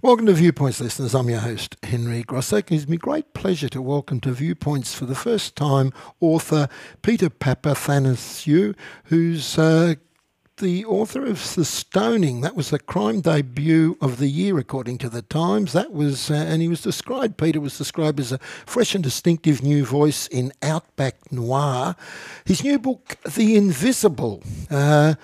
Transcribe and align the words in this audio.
Welcome 0.00 0.26
to 0.26 0.32
Viewpoints, 0.32 0.80
listeners. 0.80 1.12
I'm 1.12 1.28
your 1.28 1.40
host, 1.40 1.74
Henry 1.82 2.22
Grossack. 2.22 2.58
It 2.58 2.66
gives 2.66 2.88
me 2.88 2.96
great 2.96 3.34
pleasure 3.34 3.68
to 3.70 3.82
welcome 3.82 4.20
to 4.20 4.30
Viewpoints 4.30 4.94
for 4.94 5.06
the 5.06 5.16
first 5.16 5.56
time 5.56 5.92
author 6.20 6.68
Peter 7.02 7.28
Papathanasiou, 7.28 8.76
who's 9.06 9.58
uh, 9.58 9.96
the 10.58 10.84
author 10.84 11.24
of 11.24 11.52
The 11.56 11.64
Stoning. 11.64 12.42
That 12.42 12.54
was 12.54 12.70
the 12.70 12.78
crime 12.78 13.22
debut 13.22 13.98
of 14.00 14.18
the 14.18 14.28
year, 14.28 14.56
according 14.58 14.98
to 14.98 15.08
the 15.08 15.22
Times. 15.22 15.72
That 15.72 15.92
was, 15.92 16.30
uh, 16.30 16.34
and 16.34 16.62
he 16.62 16.68
was 16.68 16.82
described, 16.82 17.36
Peter 17.36 17.60
was 17.60 17.76
described 17.76 18.20
as 18.20 18.30
a 18.30 18.38
fresh 18.38 18.94
and 18.94 19.02
distinctive 19.02 19.64
new 19.64 19.84
voice 19.84 20.28
in 20.28 20.52
Outback 20.62 21.32
Noir. 21.32 21.96
His 22.44 22.62
new 22.62 22.78
book, 22.78 23.16
The 23.34 23.56
Invisible, 23.56 24.44
uh, 24.70 25.14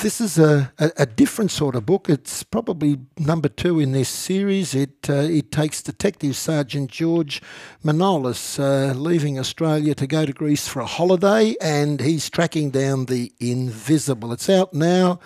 this 0.00 0.20
is 0.20 0.38
a, 0.38 0.72
a, 0.78 0.90
a, 0.98 1.06
different 1.06 1.50
sort 1.50 1.74
of 1.74 1.84
book. 1.84 2.08
It's 2.08 2.42
probably 2.42 2.98
number 3.18 3.48
two 3.48 3.80
in 3.80 3.92
this 3.92 4.08
series. 4.08 4.74
It 4.74 5.10
uh, 5.10 5.14
it 5.14 5.50
takes 5.50 5.82
Detective 5.82 6.36
Sergeant 6.36 6.90
George 6.90 7.42
Manolis 7.84 8.58
uh, 8.58 8.94
leaving 8.94 9.38
Australia 9.38 9.94
to 9.96 10.06
go 10.06 10.24
to 10.24 10.32
Greece 10.32 10.68
for 10.68 10.80
a 10.80 10.86
holiday, 10.86 11.56
and 11.60 12.00
he's 12.00 12.30
tracking 12.30 12.70
down 12.70 13.06
the 13.06 13.32
invisible. 13.40 14.32
It's 14.32 14.48
out 14.48 14.72
now 14.72 15.18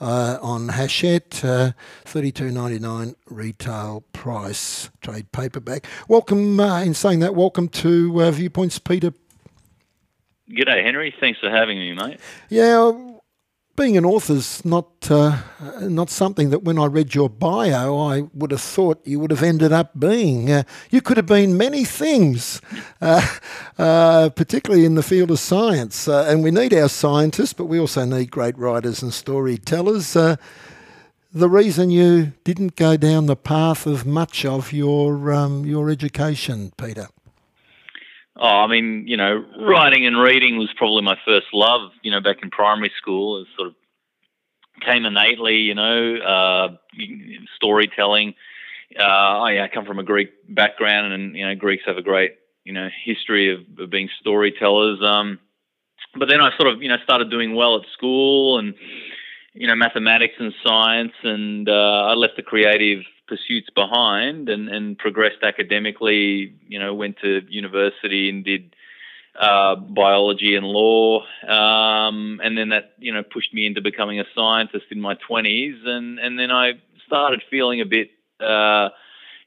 uh, 0.00 0.38
on 0.40 0.68
Hachette, 0.68 1.44
uh, 1.44 1.72
thirty 2.04 2.30
two 2.30 2.50
ninety 2.50 2.78
nine 2.78 3.16
retail 3.26 4.04
price, 4.12 4.90
trade 5.00 5.32
paperback. 5.32 5.86
Welcome. 6.08 6.60
Uh, 6.60 6.82
in 6.82 6.94
saying 6.94 7.20
that, 7.20 7.34
welcome 7.34 7.68
to 7.68 8.22
uh, 8.22 8.30
Viewpoints, 8.30 8.78
Peter. 8.78 9.12
G'day, 10.48 10.84
Henry. 10.84 11.14
Thanks 11.20 11.38
for 11.38 11.50
having 11.50 11.78
me, 11.78 11.92
mate. 11.94 12.20
Yeah 12.48 13.09
being 13.76 13.96
an 13.96 14.04
author's 14.04 14.64
not 14.64 15.10
uh, 15.10 15.38
not 15.80 16.10
something 16.10 16.50
that 16.50 16.62
when 16.62 16.78
I 16.78 16.86
read 16.86 17.14
your 17.14 17.28
bio 17.28 17.98
I 17.98 18.22
would 18.34 18.50
have 18.50 18.60
thought 18.60 19.00
you 19.06 19.18
would 19.20 19.30
have 19.30 19.42
ended 19.42 19.72
up 19.72 19.98
being. 19.98 20.50
Uh, 20.50 20.64
you 20.90 21.00
could 21.00 21.16
have 21.16 21.26
been 21.26 21.56
many 21.56 21.84
things, 21.84 22.60
uh, 23.00 23.26
uh 23.78 24.28
particularly 24.30 24.84
in 24.84 24.96
the 24.96 25.02
field 25.02 25.30
of 25.30 25.38
science. 25.38 26.08
Uh, 26.08 26.26
and 26.28 26.42
we 26.42 26.50
need 26.50 26.74
our 26.74 26.88
scientists, 26.88 27.52
but 27.52 27.66
we 27.66 27.78
also 27.78 28.04
need 28.04 28.30
great 28.30 28.58
writers 28.58 29.02
and 29.02 29.14
storytellers. 29.14 30.14
Uh, 30.14 30.36
the 31.32 31.48
reason 31.48 31.90
you 31.90 32.32
didn't 32.42 32.74
go 32.74 32.96
down 32.96 33.26
the 33.26 33.36
path 33.36 33.86
of 33.86 34.04
much 34.04 34.44
of 34.44 34.72
your 34.72 35.32
um, 35.32 35.64
your 35.64 35.88
education, 35.88 36.72
Peter. 36.76 37.08
Oh, 38.42 38.46
I 38.46 38.66
mean, 38.68 39.04
you 39.06 39.18
know, 39.18 39.44
writing 39.60 40.06
and 40.06 40.18
reading 40.18 40.56
was 40.56 40.70
probably 40.76 41.02
my 41.02 41.18
first 41.26 41.48
love. 41.52 41.90
You 42.02 42.10
know, 42.10 42.22
back 42.22 42.38
in 42.42 42.48
primary 42.48 42.90
school, 42.96 43.42
it 43.42 43.48
sort 43.54 43.68
of 43.68 43.74
came 44.80 45.04
innately. 45.04 45.56
You 45.56 45.74
know, 45.74 46.16
uh, 46.16 46.68
storytelling. 47.56 48.34
Uh, 48.98 49.02
I, 49.02 49.64
I 49.64 49.68
come 49.68 49.84
from 49.84 49.98
a 49.98 50.02
Greek 50.02 50.30
background, 50.48 51.12
and 51.12 51.36
you 51.36 51.46
know, 51.46 51.54
Greeks 51.54 51.82
have 51.84 51.98
a 51.98 52.02
great 52.02 52.36
you 52.64 52.72
know 52.72 52.88
history 53.04 53.52
of, 53.52 53.60
of 53.78 53.90
being 53.90 54.08
storytellers. 54.20 55.02
Um, 55.02 55.38
but 56.16 56.28
then 56.28 56.40
I 56.40 56.56
sort 56.56 56.72
of 56.72 56.82
you 56.82 56.88
know 56.88 56.96
started 57.04 57.30
doing 57.30 57.54
well 57.54 57.76
at 57.76 57.82
school 57.92 58.58
and 58.58 58.74
you 59.52 59.66
know 59.66 59.74
mathematics 59.74 60.34
and 60.38 60.54
science, 60.64 61.12
and 61.22 61.68
uh, 61.68 62.06
I 62.08 62.14
left 62.14 62.36
the 62.36 62.42
creative 62.42 63.00
pursuits 63.30 63.70
behind 63.70 64.48
and, 64.48 64.68
and 64.68 64.98
progressed 64.98 65.42
academically. 65.42 66.52
You 66.68 66.78
know, 66.80 66.92
went 66.92 67.16
to 67.22 67.42
university 67.48 68.28
and 68.28 68.44
did 68.44 68.74
uh, 69.38 69.76
biology 69.76 70.56
and 70.56 70.66
law, 70.66 71.22
um, 71.48 72.40
and 72.42 72.58
then 72.58 72.70
that 72.70 72.94
you 72.98 73.14
know 73.14 73.22
pushed 73.22 73.54
me 73.54 73.66
into 73.66 73.80
becoming 73.80 74.18
a 74.18 74.24
scientist 74.34 74.86
in 74.90 75.00
my 75.00 75.14
twenties, 75.14 75.76
and 75.84 76.18
and 76.18 76.38
then 76.38 76.50
I 76.50 76.72
started 77.06 77.42
feeling 77.48 77.80
a 77.80 77.86
bit. 77.86 78.10
Uh, 78.40 78.90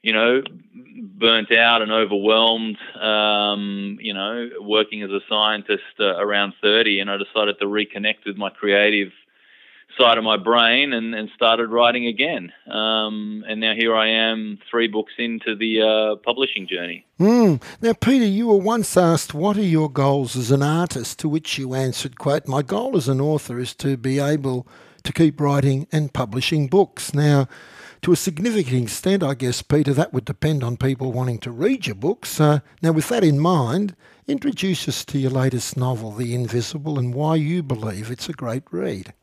you 0.02 0.12
know, 0.12 0.42
burnt 1.18 1.50
out 1.50 1.80
and 1.80 1.90
overwhelmed, 1.90 2.76
um, 3.00 3.96
you 4.02 4.12
know, 4.12 4.50
working 4.60 5.02
as 5.02 5.08
a 5.10 5.20
scientist 5.30 5.82
uh, 5.98 6.16
around 6.18 6.52
30. 6.60 7.00
And 7.00 7.10
I 7.10 7.16
decided 7.16 7.58
to 7.60 7.64
reconnect 7.64 8.26
with 8.26 8.36
my 8.36 8.50
creative 8.50 9.12
side 9.98 10.18
of 10.18 10.24
my 10.24 10.36
brain 10.36 10.92
and, 10.92 11.14
and 11.14 11.30
started 11.34 11.68
writing 11.68 12.06
again. 12.06 12.52
Um, 12.70 13.44
and 13.48 13.60
now 13.60 13.74
here 13.74 13.94
I 13.94 14.08
am, 14.08 14.58
three 14.70 14.88
books 14.88 15.12
into 15.18 15.54
the 15.56 15.82
uh, 15.82 16.16
publishing 16.24 16.66
journey. 16.66 17.06
Mm. 17.20 17.62
Now, 17.80 17.92
Peter, 17.92 18.24
you 18.24 18.48
were 18.48 18.58
once 18.58 18.96
asked, 18.96 19.34
What 19.34 19.56
are 19.56 19.62
your 19.62 19.90
goals 19.90 20.36
as 20.36 20.50
an 20.50 20.62
artist? 20.62 21.18
To 21.20 21.28
which 21.28 21.58
you 21.58 21.74
answered, 21.74 22.18
quote, 22.18 22.46
My 22.48 22.62
goal 22.62 22.96
as 22.96 23.08
an 23.08 23.20
author 23.20 23.58
is 23.58 23.74
to 23.76 23.96
be 23.96 24.18
able 24.18 24.66
to 25.04 25.12
keep 25.12 25.40
writing 25.40 25.86
and 25.92 26.12
publishing 26.12 26.66
books. 26.66 27.14
Now, 27.14 27.46
to 28.02 28.12
a 28.12 28.16
significant 28.16 28.82
extent, 28.82 29.22
I 29.22 29.34
guess, 29.34 29.62
Peter, 29.62 29.94
that 29.94 30.12
would 30.12 30.24
depend 30.24 30.62
on 30.62 30.76
people 30.76 31.12
wanting 31.12 31.38
to 31.38 31.50
read 31.50 31.86
your 31.86 31.96
books. 31.96 32.40
Uh, 32.40 32.60
now, 32.82 32.92
with 32.92 33.08
that 33.08 33.24
in 33.24 33.38
mind, 33.38 33.96
introduce 34.26 34.88
us 34.88 35.04
to 35.06 35.18
your 35.18 35.30
latest 35.30 35.76
novel, 35.76 36.10
The 36.12 36.34
Invisible, 36.34 36.98
and 36.98 37.14
why 37.14 37.36
you 37.36 37.62
believe 37.62 38.10
it's 38.10 38.28
a 38.28 38.34
great 38.34 38.64
read. 38.70 39.14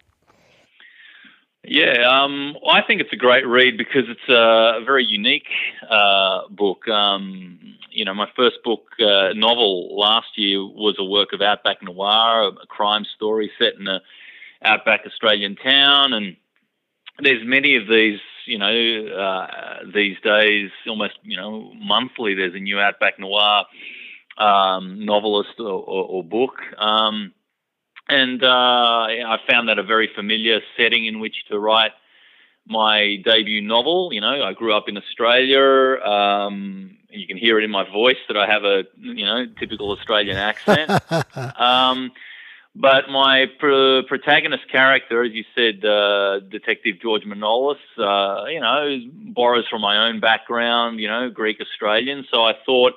Yeah, 1.71 2.03
um, 2.05 2.57
I 2.67 2.81
think 2.81 2.99
it's 2.99 3.13
a 3.13 3.15
great 3.15 3.47
read 3.47 3.77
because 3.77 4.03
it's 4.09 4.27
a 4.27 4.83
very 4.83 5.05
unique 5.05 5.47
uh, 5.89 6.41
book. 6.49 6.85
Um, 6.89 7.77
you 7.89 8.03
know, 8.03 8.13
my 8.13 8.27
first 8.35 8.57
book 8.65 8.87
uh, 8.99 9.31
novel 9.35 9.97
last 9.97 10.37
year 10.37 10.59
was 10.59 10.97
a 10.99 11.05
work 11.05 11.31
of 11.31 11.41
outback 11.41 11.81
noir, 11.81 12.49
a 12.49 12.67
crime 12.67 13.05
story 13.15 13.49
set 13.57 13.75
in 13.79 13.87
a 13.87 14.01
outback 14.65 15.03
Australian 15.05 15.55
town, 15.55 16.11
and 16.11 16.35
there's 17.19 17.41
many 17.45 17.77
of 17.77 17.87
these. 17.87 18.19
You 18.45 18.57
know, 18.57 19.05
uh, 19.07 19.85
these 19.93 20.17
days, 20.25 20.71
almost 20.89 21.13
you 21.23 21.37
know, 21.37 21.71
monthly, 21.75 22.33
there's 22.33 22.55
a 22.55 22.59
new 22.59 22.81
outback 22.81 23.17
noir 23.17 23.63
um, 24.37 25.05
novelist 25.05 25.57
or, 25.57 25.69
or, 25.69 26.03
or 26.05 26.23
book. 26.23 26.55
Um, 26.77 27.33
and 28.11 28.44
uh, 28.44 28.47
I 28.47 29.38
found 29.49 29.69
that 29.69 29.79
a 29.79 29.83
very 29.83 30.09
familiar 30.13 30.59
setting 30.75 31.05
in 31.05 31.19
which 31.19 31.45
to 31.49 31.57
write 31.57 31.91
my 32.67 33.17
debut 33.23 33.61
novel. 33.61 34.11
You 34.11 34.22
know, 34.22 34.44
I 34.44 34.53
grew 34.53 34.73
up 34.75 34.89
in 34.89 34.97
Australia. 34.97 36.01
Um, 36.03 36.97
you 37.09 37.25
can 37.25 37.38
hear 37.38 37.57
it 37.57 37.63
in 37.63 37.72
my 37.72 37.89
voice 37.89 38.17
that 38.27 38.38
I 38.38 38.47
have 38.47 38.63
a 38.63 38.83
you 38.97 39.25
know 39.25 39.45
typical 39.59 39.91
Australian 39.91 40.38
accent. 40.38 40.91
um, 41.59 42.11
but 42.75 43.09
my 43.09 43.47
pr- 43.59 44.07
protagonist 44.07 44.69
character, 44.69 45.23
as 45.23 45.31
you 45.33 45.43
said, 45.55 45.83
uh, 45.83 46.39
Detective 46.39 47.01
George 47.01 47.23
Manolis, 47.23 47.75
uh, 47.97 48.45
you 48.45 48.59
know, 48.59 48.99
borrows 49.33 49.67
from 49.69 49.81
my 49.81 50.07
own 50.07 50.19
background. 50.19 50.99
You 50.99 51.07
know, 51.07 51.29
Greek 51.29 51.61
Australian. 51.61 52.25
So 52.29 52.43
I 52.43 52.55
thought 52.66 52.93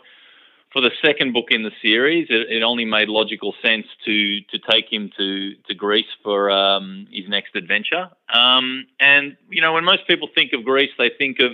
for 0.75 0.81
the 0.81 0.91
second 1.03 1.33
book 1.33 1.47
in 1.51 1.63
the 1.63 1.71
series, 1.81 2.27
it, 2.29 2.51
it, 2.51 2.65
only 2.65 2.85
made 2.85 3.09
logical 3.09 3.55
sense 3.63 3.87
to 4.05 4.41
to 4.41 4.59
take 4.59 4.93
him 4.93 5.09
to 5.17 5.55
to 5.69 5.75
Greece 5.75 6.13
for 6.23 6.51
um, 6.51 7.07
his 7.13 7.29
next 7.29 7.55
adventure. 7.55 8.11
Um, 8.29 8.87
and 8.99 9.37
you 9.49 9.63
know, 9.63 9.73
when 9.73 9.85
most 9.85 10.07
people 10.09 10.29
think 10.35 10.53
of 10.53 10.65
Greece, 10.65 10.91
they 10.99 11.13
think 11.17 11.39
of 11.39 11.53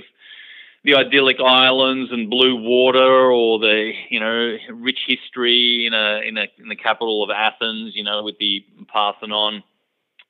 the 0.84 0.94
idyllic 0.94 1.36
islands 1.38 2.10
and 2.10 2.30
blue 2.30 2.56
water, 2.56 3.30
or 3.30 3.58
the 3.58 3.92
you 4.08 4.18
know 4.18 4.56
rich 4.72 5.00
history 5.06 5.86
in 5.86 5.92
a 5.92 6.22
in 6.26 6.38
a 6.38 6.46
in 6.58 6.68
the 6.68 6.76
capital 6.76 7.22
of 7.22 7.28
Athens. 7.28 7.92
You 7.94 8.04
know, 8.04 8.24
with 8.24 8.38
the 8.38 8.64
Parthenon. 8.88 9.62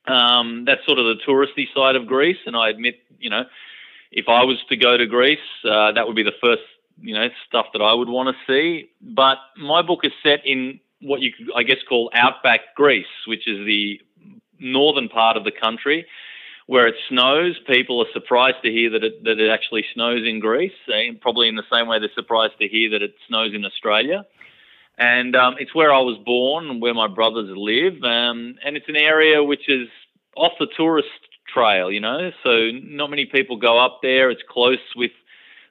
Um, 0.09 0.65
that's 0.65 0.85
sort 0.87 0.99
of 0.99 1.05
the 1.05 1.23
touristy 1.29 1.67
side 1.77 1.95
of 1.95 2.07
Greece, 2.07 2.39
and 2.47 2.57
I 2.57 2.71
admit, 2.71 3.01
you 3.21 3.29
know, 3.29 3.45
if 4.11 4.29
I 4.29 4.45
was 4.45 4.57
to 4.71 4.77
go 4.77 4.97
to 4.97 5.07
Greece, 5.07 5.39
uh, 5.63 5.93
that 5.93 6.07
would 6.07 6.17
be 6.17 6.23
the 6.23 6.33
first 6.43 6.63
you 7.01 7.15
know, 7.15 7.29
stuff 7.47 7.67
that 7.73 7.83
I 7.83 7.93
would 7.93 8.09
want 8.09 8.35
to 8.35 8.47
see. 8.47 8.91
But 9.01 9.39
my 9.57 9.83
book 9.83 10.01
is 10.05 10.13
set 10.23 10.45
in 10.45 10.81
what 11.01 11.21
you 11.21 11.33
could, 11.33 11.49
I 11.57 11.63
guess, 11.63 11.79
call 11.89 12.11
outback 12.15 12.75
Greece, 12.77 13.07
which 13.27 13.49
is 13.49 13.65
the 13.67 14.01
northern 14.59 15.09
part 15.09 15.37
of 15.37 15.45
the 15.45 15.53
country 15.53 16.07
where 16.71 16.87
it 16.87 16.95
snows. 17.09 17.59
People 17.67 18.01
are 18.01 18.13
surprised 18.13 18.59
to 18.63 18.71
hear 18.71 18.91
that 18.91 19.03
it, 19.03 19.25
that 19.25 19.41
it 19.41 19.51
actually 19.51 19.85
snows 19.93 20.25
in 20.25 20.39
Greece, 20.39 20.71
eh, 20.95 21.11
probably 21.21 21.49
in 21.49 21.57
the 21.57 21.65
same 21.73 21.89
way 21.89 21.99
they're 21.99 22.09
surprised 22.15 22.53
to 22.61 22.69
hear 22.69 22.91
that 22.91 23.03
it 23.03 23.15
snows 23.27 23.53
in 23.53 23.65
Australia. 23.65 24.25
And 24.97 25.35
um, 25.35 25.57
it's 25.59 25.75
where 25.75 25.93
I 25.93 25.99
was 25.99 26.17
born, 26.25 26.79
where 26.79 26.95
my 26.95 27.09
brothers 27.09 27.51
live, 27.57 27.95
um, 28.05 28.55
and 28.65 28.77
it's 28.77 28.89
an 28.89 28.95
area 28.95 29.43
which 29.43 29.69
is 29.69 29.89
off 30.37 30.53
the 30.61 30.69
tourist 30.77 31.09
trail, 31.53 31.91
you 31.91 31.99
know. 31.99 32.31
So 32.45 32.71
not 32.85 33.11
many 33.11 33.27
people 33.27 33.57
go 33.57 33.77
up 33.77 33.99
there. 34.01 34.31
It's 34.31 34.43
close 34.49 34.79
with 34.95 35.11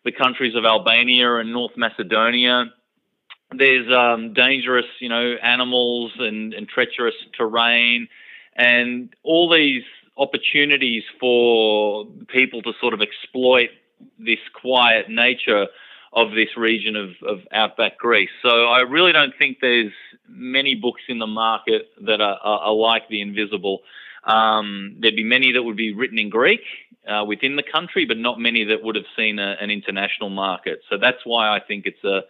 the 0.05 0.11
countries 0.11 0.55
of 0.55 0.65
Albania 0.65 1.35
and 1.37 1.51
North 1.51 1.75
Macedonia. 1.75 2.65
There's 3.51 3.91
um, 3.91 4.33
dangerous, 4.33 4.85
you 4.99 5.09
know, 5.09 5.35
animals 5.41 6.11
and, 6.19 6.53
and 6.53 6.67
treacherous 6.67 7.15
terrain, 7.35 8.07
and 8.55 9.13
all 9.23 9.49
these 9.49 9.83
opportunities 10.17 11.03
for 11.19 12.05
people 12.27 12.61
to 12.61 12.73
sort 12.79 12.93
of 12.93 13.01
exploit 13.01 13.69
this 14.19 14.39
quiet 14.53 15.09
nature 15.09 15.67
of 16.13 16.31
this 16.31 16.57
region 16.57 16.95
of, 16.95 17.09
of 17.27 17.39
outback 17.51 17.97
Greece. 17.97 18.29
So 18.41 18.65
I 18.65 18.81
really 18.81 19.11
don't 19.11 19.33
think 19.37 19.57
there's 19.61 19.91
many 20.27 20.75
books 20.75 21.01
in 21.07 21.19
the 21.19 21.27
market 21.27 21.89
that 22.01 22.21
are, 22.21 22.37
are, 22.41 22.59
are 22.59 22.73
like 22.73 23.07
The 23.09 23.21
Invisible. 23.21 23.79
Um, 24.23 24.97
there'd 24.99 25.15
be 25.15 25.23
many 25.23 25.53
that 25.53 25.63
would 25.63 25.77
be 25.77 25.93
written 25.93 26.19
in 26.19 26.29
Greek 26.29 26.61
uh, 27.07 27.23
within 27.25 27.55
the 27.55 27.63
country, 27.63 28.05
but 28.05 28.17
not 28.17 28.39
many 28.39 28.63
that 28.65 28.83
would 28.83 28.95
have 28.95 29.05
seen 29.15 29.39
a, 29.39 29.55
an 29.61 29.71
international 29.71 30.29
market. 30.29 30.81
So 30.89 30.97
that's 30.97 31.25
why 31.25 31.55
I 31.55 31.59
think 31.59 31.85
it's 31.85 32.03
a 32.03 32.21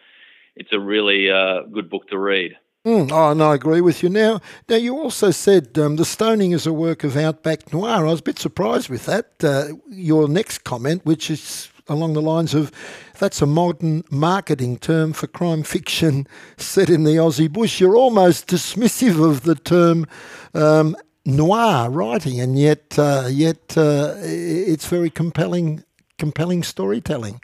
it's 0.55 0.73
a 0.73 0.79
really 0.79 1.29
uh, 1.29 1.63
good 1.71 1.89
book 1.89 2.09
to 2.09 2.17
read. 2.17 2.57
Mm, 2.85 3.11
oh, 3.11 3.33
no, 3.33 3.51
I 3.51 3.55
agree 3.55 3.81
with 3.81 4.01
you. 4.01 4.09
Now, 4.09 4.39
now 4.67 4.77
you 4.77 4.97
also 4.97 5.31
said 5.31 5.77
um, 5.77 5.97
the 5.97 6.05
stoning 6.05 6.51
is 6.51 6.65
a 6.65 6.73
work 6.73 7.03
of 7.03 7.17
outback 7.17 7.73
noir. 7.73 8.07
I 8.07 8.11
was 8.11 8.21
a 8.21 8.23
bit 8.23 8.39
surprised 8.39 8.89
with 8.89 9.05
that. 9.05 9.31
Uh, 9.43 9.75
your 9.89 10.29
next 10.29 10.63
comment, 10.63 11.05
which 11.05 11.29
is 11.29 11.69
along 11.89 12.13
the 12.13 12.21
lines 12.21 12.53
of 12.53 12.71
that's 13.17 13.41
a 13.41 13.45
modern 13.45 14.03
marketing 14.09 14.77
term 14.77 15.11
for 15.11 15.27
crime 15.27 15.63
fiction 15.63 16.25
set 16.57 16.89
in 16.89 17.03
the 17.03 17.17
Aussie 17.17 17.51
bush. 17.51 17.81
You're 17.81 17.97
almost 17.97 18.47
dismissive 18.47 19.23
of 19.23 19.43
the 19.43 19.55
term 19.55 20.07
um, 20.53 20.95
noir 21.25 21.89
writing, 21.89 22.39
and 22.39 22.57
yet 22.57 22.97
uh, 22.97 23.27
yet 23.29 23.77
uh, 23.77 24.15
it's 24.17 24.87
very 24.87 25.09
compelling 25.09 25.83
compelling 26.17 26.63
storytelling. 26.63 27.41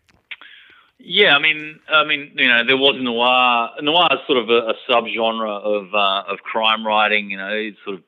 Yeah, 0.97 1.35
I 1.35 1.39
mean, 1.39 1.79
I 1.87 2.03
mean, 2.03 2.31
you 2.35 2.47
know, 2.47 2.65
there 2.65 2.77
was 2.77 2.95
noir. 2.99 3.69
Noir 3.81 4.09
is 4.11 4.19
sort 4.25 4.39
of 4.39 4.49
a, 4.49 4.71
a 4.71 4.73
subgenre 4.89 5.47
of 5.47 5.93
uh, 5.93 6.31
of 6.31 6.39
crime 6.39 6.85
writing. 6.85 7.29
You 7.29 7.37
know, 7.37 7.51
it's 7.51 7.77
sort 7.83 7.97
of 7.97 8.03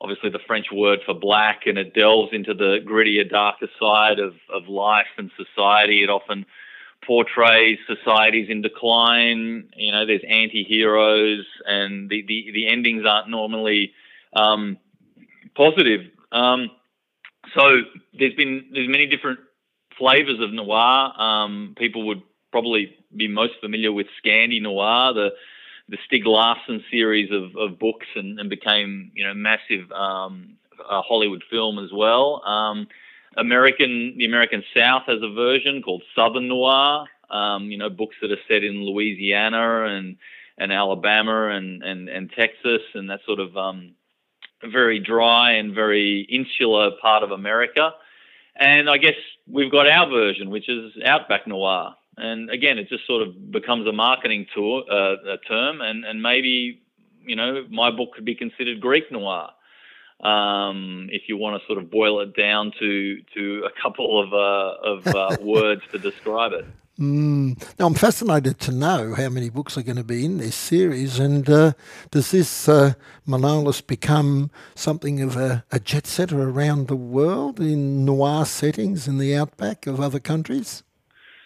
obviously 0.00 0.30
the 0.30 0.40
French 0.46 0.66
word 0.72 1.00
for 1.06 1.14
black, 1.14 1.62
and 1.66 1.78
it 1.78 1.94
delves 1.94 2.32
into 2.32 2.52
the 2.52 2.78
grittier, 2.84 3.28
darker 3.28 3.68
side 3.80 4.18
of, 4.18 4.34
of 4.52 4.68
life 4.68 5.06
and 5.16 5.30
society. 5.36 6.02
It 6.02 6.10
often 6.10 6.44
portrays 7.06 7.78
societies 7.86 8.48
in 8.50 8.62
decline. 8.62 9.68
You 9.76 9.92
know, 9.92 10.04
there's 10.04 10.24
anti-heroes, 10.28 11.46
and 11.66 12.10
the, 12.10 12.24
the, 12.26 12.50
the 12.52 12.68
endings 12.68 13.04
aren't 13.06 13.30
normally 13.30 13.92
um, 14.34 14.76
positive. 15.56 16.10
Um, 16.32 16.70
so 17.54 17.82
there's 18.18 18.34
been 18.34 18.66
there's 18.72 18.88
many 18.88 19.06
different 19.06 19.40
flavors 19.98 20.40
of 20.40 20.52
noir. 20.52 21.20
Um, 21.20 21.74
people 21.76 22.06
would 22.06 22.22
probably 22.50 22.96
be 23.16 23.28
most 23.28 23.54
familiar 23.60 23.92
with 23.92 24.06
Scandi 24.24 24.60
Noir, 24.60 25.12
the 25.12 25.30
the 25.88 25.98
Stieg 26.08 26.24
Larsson 26.24 26.82
series 26.90 27.30
of, 27.30 27.54
of 27.56 27.78
books 27.78 28.06
and, 28.14 28.40
and 28.40 28.48
became 28.48 29.12
you 29.14 29.24
know 29.26 29.34
massive 29.34 29.90
um, 29.92 30.56
Hollywood 30.78 31.42
film 31.50 31.78
as 31.78 31.90
well. 31.92 32.42
Um, 32.44 32.88
American 33.36 34.14
the 34.16 34.24
American 34.24 34.64
South 34.74 35.02
has 35.06 35.20
a 35.22 35.32
version 35.32 35.82
called 35.82 36.02
Southern 36.14 36.48
Noir. 36.48 37.06
Um, 37.30 37.70
you 37.70 37.78
know 37.78 37.90
books 37.90 38.16
that 38.22 38.30
are 38.30 38.44
set 38.48 38.64
in 38.64 38.84
Louisiana 38.84 39.84
and 39.84 40.16
and 40.58 40.72
Alabama 40.72 41.48
and, 41.48 41.82
and, 41.82 42.08
and 42.08 42.30
Texas 42.30 42.82
and 42.94 43.10
that 43.10 43.20
sort 43.26 43.40
of 43.40 43.56
um, 43.56 43.94
very 44.70 44.98
dry 44.98 45.52
and 45.52 45.74
very 45.74 46.22
insular 46.22 46.92
part 47.00 47.22
of 47.22 47.30
America. 47.30 47.92
And 48.56 48.88
I 48.88 48.98
guess 48.98 49.16
we've 49.48 49.70
got 49.70 49.88
our 49.88 50.08
version, 50.08 50.50
which 50.50 50.68
is 50.68 50.92
Outback 51.04 51.46
Noir. 51.46 51.94
And 52.16 52.50
again, 52.50 52.78
it 52.78 52.88
just 52.88 53.06
sort 53.06 53.26
of 53.26 53.50
becomes 53.50 53.86
a 53.88 53.92
marketing 53.92 54.46
tour, 54.54 54.84
uh, 54.90 55.32
a 55.32 55.38
term, 55.38 55.80
and, 55.80 56.04
and 56.04 56.22
maybe, 56.22 56.80
you 57.24 57.34
know, 57.34 57.66
my 57.70 57.90
book 57.90 58.14
could 58.14 58.24
be 58.24 58.34
considered 58.34 58.80
Greek 58.80 59.10
noir. 59.10 59.50
Um, 60.20 61.08
if 61.10 61.22
you 61.28 61.36
want 61.36 61.60
to 61.60 61.66
sort 61.66 61.78
of 61.78 61.90
boil 61.90 62.20
it 62.20 62.36
down 62.36 62.72
to 62.78 63.20
to 63.34 63.66
a 63.66 63.82
couple 63.82 64.22
of 64.22 64.32
uh, 64.32 64.90
of 64.90 65.06
uh, 65.08 65.36
words 65.42 65.82
to 65.90 65.98
describe 65.98 66.52
it. 66.52 66.64
Mm. 66.98 67.60
Now, 67.78 67.86
I'm 67.86 67.94
fascinated 67.94 68.60
to 68.60 68.72
know 68.72 69.14
how 69.14 69.28
many 69.28 69.50
books 69.50 69.76
are 69.76 69.82
going 69.82 69.96
to 69.96 70.04
be 70.04 70.24
in 70.24 70.38
this 70.38 70.54
series, 70.54 71.18
and 71.18 71.48
uh, 71.50 71.72
does 72.12 72.30
this 72.30 72.68
uh, 72.68 72.94
Manolis 73.26 73.84
become 73.84 74.52
something 74.76 75.20
of 75.20 75.36
a, 75.36 75.64
a, 75.72 75.80
jet 75.80 76.06
setter 76.06 76.48
around 76.48 76.86
the 76.86 76.94
world 76.94 77.58
in 77.58 78.04
noir 78.04 78.46
settings 78.46 79.08
in 79.08 79.18
the 79.18 79.34
outback 79.34 79.88
of 79.88 80.00
other 80.00 80.20
countries? 80.20 80.84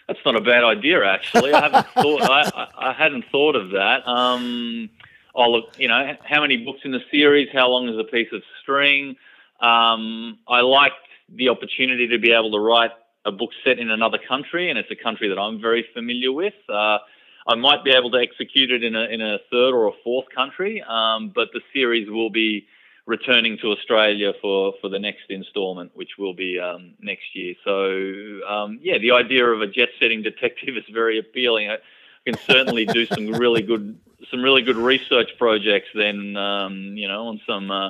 That's 0.07 0.19
not 0.23 0.35
a 0.35 0.41
bad 0.41 0.63
idea, 0.63 1.03
actually. 1.03 1.51
I 1.51 1.61
haven't 1.61 1.87
thought. 1.95 2.21
I, 2.29 2.67
I, 2.77 2.93
hadn't 2.93 3.25
thought 3.31 3.55
of 3.55 3.71
that. 3.71 4.07
Um, 4.07 4.91
oh, 5.33 5.49
look, 5.49 5.79
you 5.79 5.87
know, 5.87 6.15
how 6.23 6.41
many 6.41 6.57
books 6.57 6.81
in 6.83 6.91
the 6.91 7.01
series? 7.09 7.49
How 7.51 7.69
long 7.69 7.89
is 7.89 7.97
a 7.97 8.03
piece 8.03 8.31
of 8.33 8.43
string? 8.61 9.15
Um, 9.61 10.37
I 10.47 10.61
liked 10.61 10.95
the 11.27 11.49
opportunity 11.49 12.07
to 12.09 12.19
be 12.19 12.33
able 12.33 12.51
to 12.51 12.59
write 12.59 12.91
a 13.25 13.31
book 13.31 13.51
set 13.63 13.79
in 13.79 13.89
another 13.89 14.17
country, 14.17 14.69
and 14.69 14.79
it's 14.79 14.91
a 14.91 14.95
country 14.95 15.29
that 15.29 15.39
I'm 15.39 15.61
very 15.61 15.85
familiar 15.93 16.31
with. 16.31 16.53
Uh, 16.67 16.99
I 17.47 17.55
might 17.55 17.83
be 17.83 17.91
able 17.91 18.11
to 18.11 18.17
execute 18.17 18.71
it 18.71 18.83
in 18.83 18.95
a 18.95 19.05
in 19.05 19.21
a 19.21 19.39
third 19.51 19.73
or 19.73 19.87
a 19.87 19.93
fourth 20.03 20.27
country, 20.33 20.83
um, 20.87 21.31
but 21.33 21.49
the 21.53 21.61
series 21.73 22.09
will 22.09 22.29
be 22.29 22.67
returning 23.09 23.57
to 23.57 23.71
Australia 23.71 24.33
for, 24.39 24.73
for 24.79 24.87
the 24.87 24.99
next 24.99 25.23
instalment, 25.29 25.91
which 25.95 26.11
will 26.19 26.35
be 26.35 26.59
um, 26.59 26.93
next 27.01 27.25
year. 27.33 27.55
So, 27.65 28.47
um, 28.47 28.79
yeah, 28.83 28.99
the 28.99 29.11
idea 29.11 29.45
of 29.47 29.61
a 29.61 29.67
jet 29.67 29.89
setting 29.99 30.21
detective 30.21 30.77
is 30.77 30.83
very 30.93 31.17
appealing. 31.17 31.71
I 31.71 31.77
can 32.23 32.37
certainly 32.45 32.85
do 32.85 33.07
some 33.07 33.27
really 33.43 33.63
good 33.63 33.99
some 34.29 34.43
really 34.43 34.61
good 34.61 34.75
research 34.75 35.31
projects 35.39 35.87
then, 35.95 36.37
um, 36.37 36.95
you 36.95 37.07
know, 37.07 37.27
on 37.27 37.41
some 37.47 37.71
uh, 37.71 37.89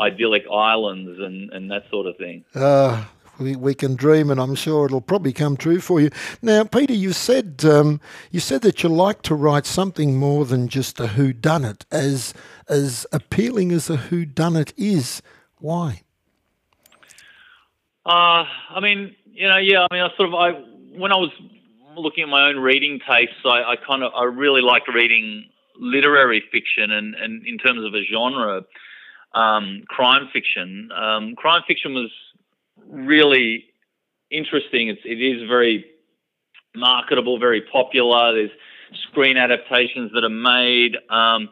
idyllic 0.00 0.44
islands 0.52 1.20
and, 1.20 1.52
and 1.52 1.70
that 1.70 1.84
sort 1.90 2.06
of 2.06 2.16
thing. 2.16 2.44
Uh, 2.54 3.04
we, 3.38 3.74
can 3.74 3.94
dream, 3.94 4.30
and 4.30 4.40
I'm 4.40 4.54
sure 4.54 4.86
it'll 4.86 5.00
probably 5.00 5.32
come 5.32 5.56
true 5.56 5.80
for 5.80 6.00
you. 6.00 6.10
Now, 6.42 6.64
Peter, 6.64 6.92
you 6.92 7.12
said 7.12 7.64
um, 7.64 8.00
you 8.30 8.40
said 8.40 8.62
that 8.62 8.82
you 8.82 8.88
like 8.88 9.22
to 9.22 9.34
write 9.34 9.66
something 9.66 10.16
more 10.16 10.44
than 10.44 10.68
just 10.68 11.00
a 11.00 11.08
who 11.08 11.32
done 11.32 11.64
it, 11.64 11.86
as 11.90 12.34
as 12.68 13.06
appealing 13.12 13.72
as 13.72 13.88
a 13.88 13.96
who 13.96 14.24
done 14.24 14.56
it 14.56 14.72
is. 14.76 15.22
Why? 15.58 16.02
Uh, 18.04 18.44
I 18.70 18.80
mean, 18.80 19.14
you 19.26 19.46
know, 19.46 19.58
yeah. 19.58 19.86
I 19.90 19.94
mean, 19.94 20.02
I 20.02 20.08
sort 20.16 20.28
of 20.28 20.34
I 20.34 20.52
when 20.98 21.12
I 21.12 21.16
was 21.16 21.30
looking 21.96 22.22
at 22.22 22.28
my 22.28 22.48
own 22.48 22.58
reading 22.58 23.00
tastes, 23.08 23.34
I, 23.44 23.62
I 23.62 23.76
kind 23.76 24.02
of 24.02 24.12
I 24.14 24.24
really 24.24 24.62
liked 24.62 24.88
reading 24.88 25.44
literary 25.78 26.42
fiction, 26.52 26.90
and 26.90 27.14
and 27.14 27.46
in 27.46 27.58
terms 27.58 27.84
of 27.84 27.94
a 27.94 28.04
genre, 28.04 28.62
um, 29.34 29.84
crime 29.88 30.28
fiction. 30.32 30.90
Um, 30.92 31.34
crime 31.36 31.62
fiction 31.66 31.94
was 31.94 32.10
really 32.90 33.64
interesting. 34.30 34.88
It's, 34.88 35.00
it 35.04 35.20
is 35.20 35.48
very 35.48 35.84
marketable, 36.74 37.38
very 37.38 37.62
popular. 37.62 38.34
There's 38.34 38.50
screen 39.10 39.36
adaptations 39.36 40.12
that 40.14 40.24
are 40.24 40.28
made. 40.28 40.96
Um, 41.10 41.48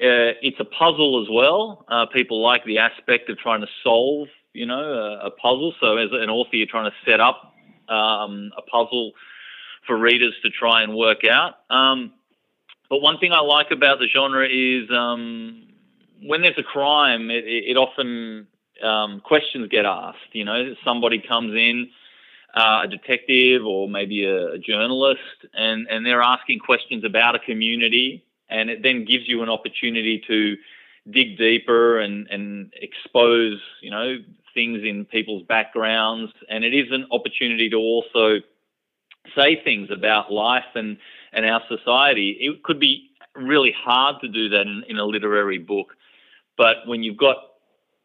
uh, 0.00 0.34
it's 0.42 0.58
a 0.58 0.64
puzzle 0.64 1.22
as 1.22 1.28
well. 1.30 1.84
Uh, 1.88 2.06
people 2.06 2.42
like 2.42 2.64
the 2.64 2.78
aspect 2.78 3.30
of 3.30 3.38
trying 3.38 3.60
to 3.60 3.68
solve, 3.84 4.28
you 4.52 4.66
know, 4.66 4.80
a, 4.80 5.26
a 5.26 5.30
puzzle. 5.30 5.74
So 5.80 5.96
as 5.96 6.08
an 6.12 6.30
author, 6.30 6.56
you're 6.56 6.66
trying 6.66 6.90
to 6.90 7.10
set 7.10 7.20
up 7.20 7.54
um, 7.88 8.50
a 8.56 8.62
puzzle 8.62 9.12
for 9.86 9.96
readers 9.98 10.34
to 10.42 10.50
try 10.50 10.82
and 10.82 10.94
work 10.94 11.24
out. 11.24 11.54
Um, 11.70 12.12
but 12.90 13.00
one 13.00 13.18
thing 13.18 13.32
I 13.32 13.40
like 13.40 13.70
about 13.70 13.98
the 13.98 14.06
genre 14.06 14.46
is 14.46 14.90
um, 14.90 15.68
when 16.22 16.42
there's 16.42 16.58
a 16.58 16.62
crime, 16.62 17.30
it, 17.30 17.44
it 17.44 17.76
often 17.76 18.46
um, 18.82 19.20
questions 19.20 19.68
get 19.68 19.84
asked. 19.84 20.32
You 20.32 20.44
know, 20.44 20.74
somebody 20.84 21.20
comes 21.20 21.54
in, 21.54 21.90
uh, 22.54 22.82
a 22.84 22.88
detective 22.88 23.64
or 23.64 23.88
maybe 23.88 24.24
a, 24.24 24.52
a, 24.52 24.58
journalist, 24.58 25.20
and, 25.54 25.86
and 25.88 26.04
they're 26.04 26.22
asking 26.22 26.58
questions 26.58 27.04
about 27.04 27.34
a 27.34 27.38
community, 27.38 28.24
and 28.48 28.70
it 28.70 28.82
then 28.82 29.04
gives 29.04 29.28
you 29.28 29.42
an 29.42 29.48
opportunity 29.48 30.22
to 30.26 30.56
dig 31.10 31.38
deeper 31.38 31.98
and, 31.98 32.28
and 32.28 32.72
expose, 32.80 33.58
you 33.80 33.90
know, 33.90 34.18
things 34.54 34.82
in 34.84 35.04
people's 35.06 35.42
backgrounds, 35.44 36.32
and 36.48 36.64
it 36.64 36.74
is 36.74 36.90
an 36.90 37.06
opportunity 37.10 37.70
to 37.70 37.76
also 37.76 38.40
say 39.34 39.60
things 39.62 39.88
about 39.90 40.32
life 40.32 40.64
and, 40.74 40.98
and 41.32 41.46
our 41.46 41.62
society. 41.68 42.36
It 42.40 42.62
could 42.62 42.78
be 42.78 43.10
really 43.34 43.72
hard 43.72 44.20
to 44.20 44.28
do 44.28 44.48
that 44.50 44.62
in, 44.62 44.84
in 44.88 44.98
a 44.98 45.04
literary 45.04 45.58
book, 45.58 45.96
but 46.58 46.86
when 46.86 47.02
you've 47.02 47.16
got 47.16 47.36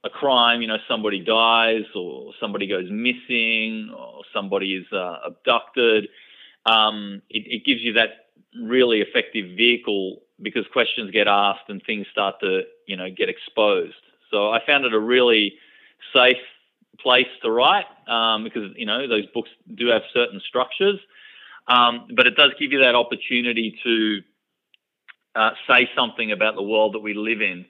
a 0.08 0.10
crime, 0.10 0.62
you 0.62 0.68
know, 0.68 0.78
somebody 0.88 1.20
dies 1.20 1.86
or 1.94 2.34
somebody 2.40 2.68
goes 2.68 2.90
missing 2.90 3.94
or 3.96 4.24
somebody 4.34 4.76
is 4.76 4.86
uh, 4.92 5.18
abducted, 5.26 6.08
um, 6.66 7.22
it, 7.30 7.44
it, 7.48 7.66
gives 7.66 7.82
you 7.82 7.94
that 7.94 8.28
really 8.62 9.02
effective 9.02 9.56
vehicle 9.56 10.22
because 10.42 10.66
questions 10.74 11.12
get 11.12 11.28
asked 11.28 11.70
and 11.70 11.82
things 11.86 12.08
start 12.12 12.36
to, 12.42 12.64
you 12.88 12.98
know, 12.98 13.10
get 13.10 13.30
exposed. 13.30 13.96
So 14.32 14.52
I 14.52 14.60
found 14.66 14.86
it 14.86 14.94
a 14.94 15.00
really 15.00 15.54
safe 16.14 16.38
place 17.00 17.28
to 17.44 17.52
write 17.52 17.86
um, 18.08 18.44
because, 18.44 18.72
you 18.76 18.86
know, 18.86 19.08
those 19.08 19.26
books 19.28 19.50
do 19.76 19.88
have 19.88 20.02
certain 20.14 20.42
structures, 20.48 21.00
um, 21.68 22.08
but 22.16 22.28
it 22.28 22.36
does 22.36 22.52
give 22.60 22.72
you 22.72 22.80
that 22.80 22.96
opportunity 22.96 23.78
to 23.84 24.22
uh, 25.36 25.52
say 25.68 25.90
something 25.96 26.32
about 26.32 26.56
the 26.56 26.64
world 26.64 26.94
that 26.94 27.00
we 27.00 27.14
live 27.14 27.42
in. 27.42 27.66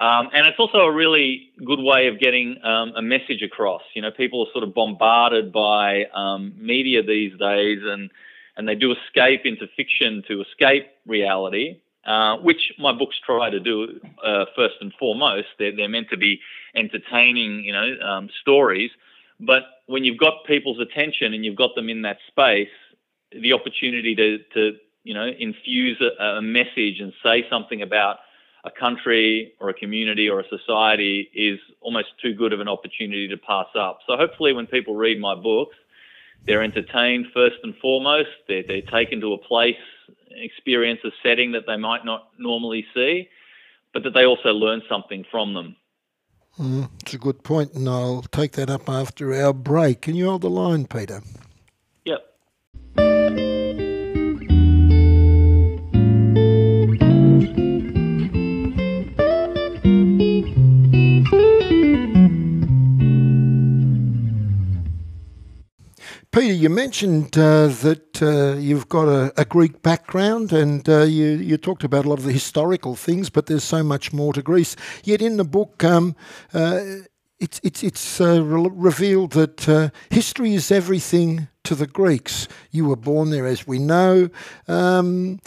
Um, 0.00 0.28
and 0.32 0.46
it's 0.46 0.58
also 0.60 0.78
a 0.78 0.92
really 0.92 1.50
good 1.64 1.80
way 1.80 2.06
of 2.06 2.20
getting 2.20 2.62
um, 2.64 2.92
a 2.96 3.02
message 3.02 3.42
across. 3.42 3.82
You 3.94 4.02
know, 4.02 4.12
people 4.12 4.46
are 4.46 4.52
sort 4.52 4.62
of 4.62 4.72
bombarded 4.72 5.52
by 5.52 6.04
um, 6.14 6.54
media 6.56 7.02
these 7.02 7.36
days, 7.38 7.80
and 7.82 8.10
and 8.56 8.68
they 8.68 8.74
do 8.74 8.92
escape 8.92 9.42
into 9.44 9.66
fiction 9.76 10.22
to 10.28 10.42
escape 10.42 10.88
reality, 11.06 11.80
uh, 12.04 12.36
which 12.38 12.72
my 12.78 12.92
books 12.92 13.16
try 13.24 13.50
to 13.50 13.60
do 13.60 14.00
uh, 14.24 14.46
first 14.54 14.74
and 14.80 14.92
foremost. 14.98 15.46
They're, 15.58 15.74
they're 15.74 15.88
meant 15.88 16.10
to 16.10 16.16
be 16.16 16.40
entertaining, 16.74 17.64
you 17.64 17.72
know, 17.72 17.96
um, 18.04 18.28
stories. 18.40 18.90
But 19.40 19.62
when 19.86 20.04
you've 20.04 20.18
got 20.18 20.44
people's 20.44 20.80
attention 20.80 21.34
and 21.34 21.44
you've 21.44 21.56
got 21.56 21.76
them 21.76 21.88
in 21.88 22.02
that 22.02 22.18
space, 22.26 22.68
the 23.30 23.52
opportunity 23.52 24.16
to, 24.16 24.38
to 24.54 24.76
you 25.04 25.14
know, 25.14 25.26
infuse 25.38 26.00
a, 26.00 26.22
a 26.24 26.42
message 26.42 27.00
and 27.00 27.12
say 27.22 27.46
something 27.48 27.80
about 27.80 28.18
a 28.68 28.80
country 28.80 29.52
or 29.60 29.68
a 29.70 29.74
community 29.74 30.28
or 30.28 30.40
a 30.40 30.48
society 30.48 31.30
is 31.34 31.58
almost 31.80 32.08
too 32.22 32.34
good 32.34 32.52
of 32.52 32.60
an 32.60 32.68
opportunity 32.68 33.28
to 33.28 33.36
pass 33.36 33.68
up. 33.78 34.00
So 34.06 34.16
hopefully, 34.16 34.52
when 34.52 34.66
people 34.66 34.96
read 34.96 35.18
my 35.20 35.34
books, 35.34 35.76
they're 36.46 36.62
entertained 36.62 37.26
first 37.34 37.56
and 37.62 37.74
foremost. 37.76 38.30
They're, 38.46 38.64
they're 38.66 38.82
taken 38.82 39.20
to 39.20 39.32
a 39.32 39.38
place, 39.38 39.76
experience 40.30 41.00
a 41.04 41.10
setting 41.22 41.52
that 41.52 41.64
they 41.66 41.76
might 41.76 42.04
not 42.04 42.28
normally 42.38 42.86
see, 42.94 43.28
but 43.92 44.02
that 44.04 44.14
they 44.14 44.24
also 44.24 44.50
learn 44.50 44.82
something 44.88 45.24
from 45.30 45.54
them. 45.54 45.76
Mm, 46.58 46.90
it's 47.02 47.14
a 47.14 47.18
good 47.18 47.42
point, 47.44 47.74
and 47.74 47.88
I'll 47.88 48.22
take 48.22 48.52
that 48.52 48.68
up 48.68 48.88
after 48.88 49.32
our 49.32 49.52
break. 49.52 50.02
Can 50.02 50.14
you 50.14 50.26
hold 50.28 50.42
the 50.42 50.50
line, 50.50 50.86
Peter? 50.86 51.22
Mentioned 66.88 67.36
uh, 67.36 67.66
that 67.66 68.22
uh, 68.22 68.58
you've 68.58 68.88
got 68.88 69.08
a, 69.08 69.30
a, 69.38 69.44
Greek 69.44 69.82
background 69.82 70.54
and 70.54 70.88
uh, 70.88 71.02
you, 71.02 71.26
you, 71.26 71.58
talked 71.58 71.84
about 71.84 72.06
a 72.06 72.08
lot 72.08 72.18
of 72.18 72.24
the 72.24 72.32
historical 72.32 72.96
things, 72.96 73.28
but 73.28 73.44
there's 73.44 73.62
so 73.62 73.82
much 73.82 74.10
more 74.10 74.32
to 74.32 74.40
Greece. 74.40 74.74
Yet 75.04 75.20
in 75.20 75.36
the 75.36 75.44
book, 75.44 75.84
um, 75.84 76.16
uh, 76.54 76.80
it's, 77.38 77.60
it's, 77.62 77.82
it's 77.82 78.22
uh, 78.22 78.42
re- 78.42 78.70
revealed 78.72 79.32
that 79.32 79.68
uh, 79.68 79.90
history 80.08 80.54
is 80.54 80.72
everything 80.72 81.48
to 81.64 81.74
the 81.74 81.86
Greeks. 81.86 82.48
You 82.70 82.86
were 82.86 82.96
born 82.96 83.28
there, 83.28 83.44
as 83.44 83.66
we 83.66 83.78
know. 83.78 84.30
Um, 84.66 85.40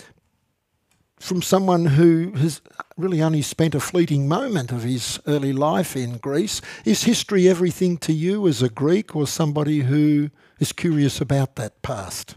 from 1.19 1.41
someone 1.41 1.85
who 1.87 2.33
has 2.33 2.61
really 2.97 3.23
only 3.23 3.41
spent 3.41 3.73
a 3.73 3.79
fleeting 3.79 4.27
moment 4.27 4.71
of 4.71 4.83
his 4.83 5.19
early 5.25 5.53
life 5.53 5.95
in 5.95 6.17
Greece. 6.17 6.61
Is 6.85 7.05
history 7.05 7.49
everything 7.49 7.97
to 7.97 8.13
you 8.13 8.47
as 8.47 8.61
a 8.61 8.69
Greek 8.69 9.15
or 9.15 9.25
somebody 9.25 9.79
who 9.79 10.29
is 10.61 10.71
curious 10.71 11.19
about 11.19 11.55
that 11.55 11.81
past? 11.81 12.35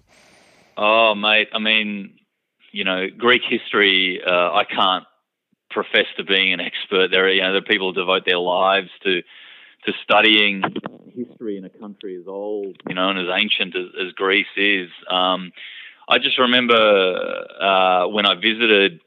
Oh, 0.77 1.15
mate, 1.15 1.49
I 1.53 1.61
mean, 1.61 2.19
you 2.73 2.83
know, 2.83 3.07
Greek 3.17 3.43
history, 3.49 4.21
uh, 4.27 4.51
I 4.51 4.65
can't 4.65 5.05
profess 5.71 6.07
to 6.17 6.25
being 6.25 6.53
an 6.53 6.61
expert. 6.61 7.11
There 7.13 7.27
are, 7.27 7.31
you 7.31 7.43
know, 7.43 7.53
there 7.53 7.59
are 7.59 7.63
people 7.63 7.93
who 7.93 8.01
devote 8.01 8.25
their 8.27 8.39
lives 8.39 8.89
to 9.05 9.23
to 9.87 9.93
studying 10.03 10.63
history 11.15 11.59
in 11.59 11.65
a 11.67 11.69
country 11.69 12.17
as 12.19 12.27
old, 12.27 12.75
you 12.89 12.95
know, 12.95 13.11
and 13.11 13.19
as 13.19 13.27
ancient 13.39 13.77
as, 13.77 13.89
as 14.07 14.13
Greece 14.15 14.47
is. 14.57 14.89
Um, 15.11 15.53
I 16.09 16.17
just 16.19 16.39
remember 16.39 16.75
uh, 17.61 18.09
when 18.09 18.27
I 18.27 18.35
visited. 18.35 19.01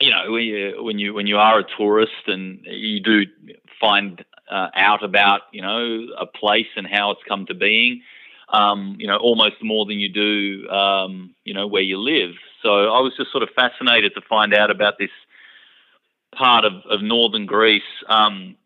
You 0.00 0.10
know, 0.10 0.32
when 0.32 0.42
you, 0.42 0.82
when 0.82 0.98
you 0.98 1.14
when 1.14 1.26
you 1.26 1.36
are 1.36 1.60
a 1.60 1.64
tourist 1.76 2.26
and 2.26 2.60
you 2.64 3.00
do 3.00 3.22
find 3.80 4.24
uh, 4.52 4.68
out 4.74 5.02
about 5.02 5.42
you 5.52 5.62
know 5.62 6.06
a 6.18 6.26
place 6.26 6.66
and 6.76 6.86
how 6.86 7.10
it's 7.12 7.22
come 7.26 7.46
to 7.46 7.54
being, 7.54 8.02
um, 8.50 8.96
you 8.98 9.06
know, 9.06 9.16
almost 9.16 9.56
more 9.62 9.86
than 9.86 9.98
you 9.98 10.08
do 10.08 10.68
um, 10.68 11.34
you 11.44 11.54
know 11.54 11.66
where 11.66 11.82
you 11.82 11.98
live. 11.98 12.34
So 12.62 12.92
I 12.92 13.00
was 13.00 13.14
just 13.16 13.32
sort 13.32 13.42
of 13.42 13.48
fascinated 13.56 14.14
to 14.14 14.20
find 14.28 14.54
out 14.54 14.70
about 14.70 14.98
this 14.98 15.10
part 16.34 16.64
of, 16.64 16.74
of 16.88 17.02
northern 17.02 17.46
Greece, 17.46 17.82
um, 18.08 18.56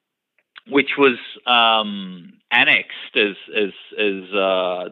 which 0.68 0.90
was 0.98 1.18
um, 1.46 2.32
annexed 2.50 3.16
as 3.16 3.36
as 3.56 3.72
as 3.98 4.34
uh, 4.34 4.90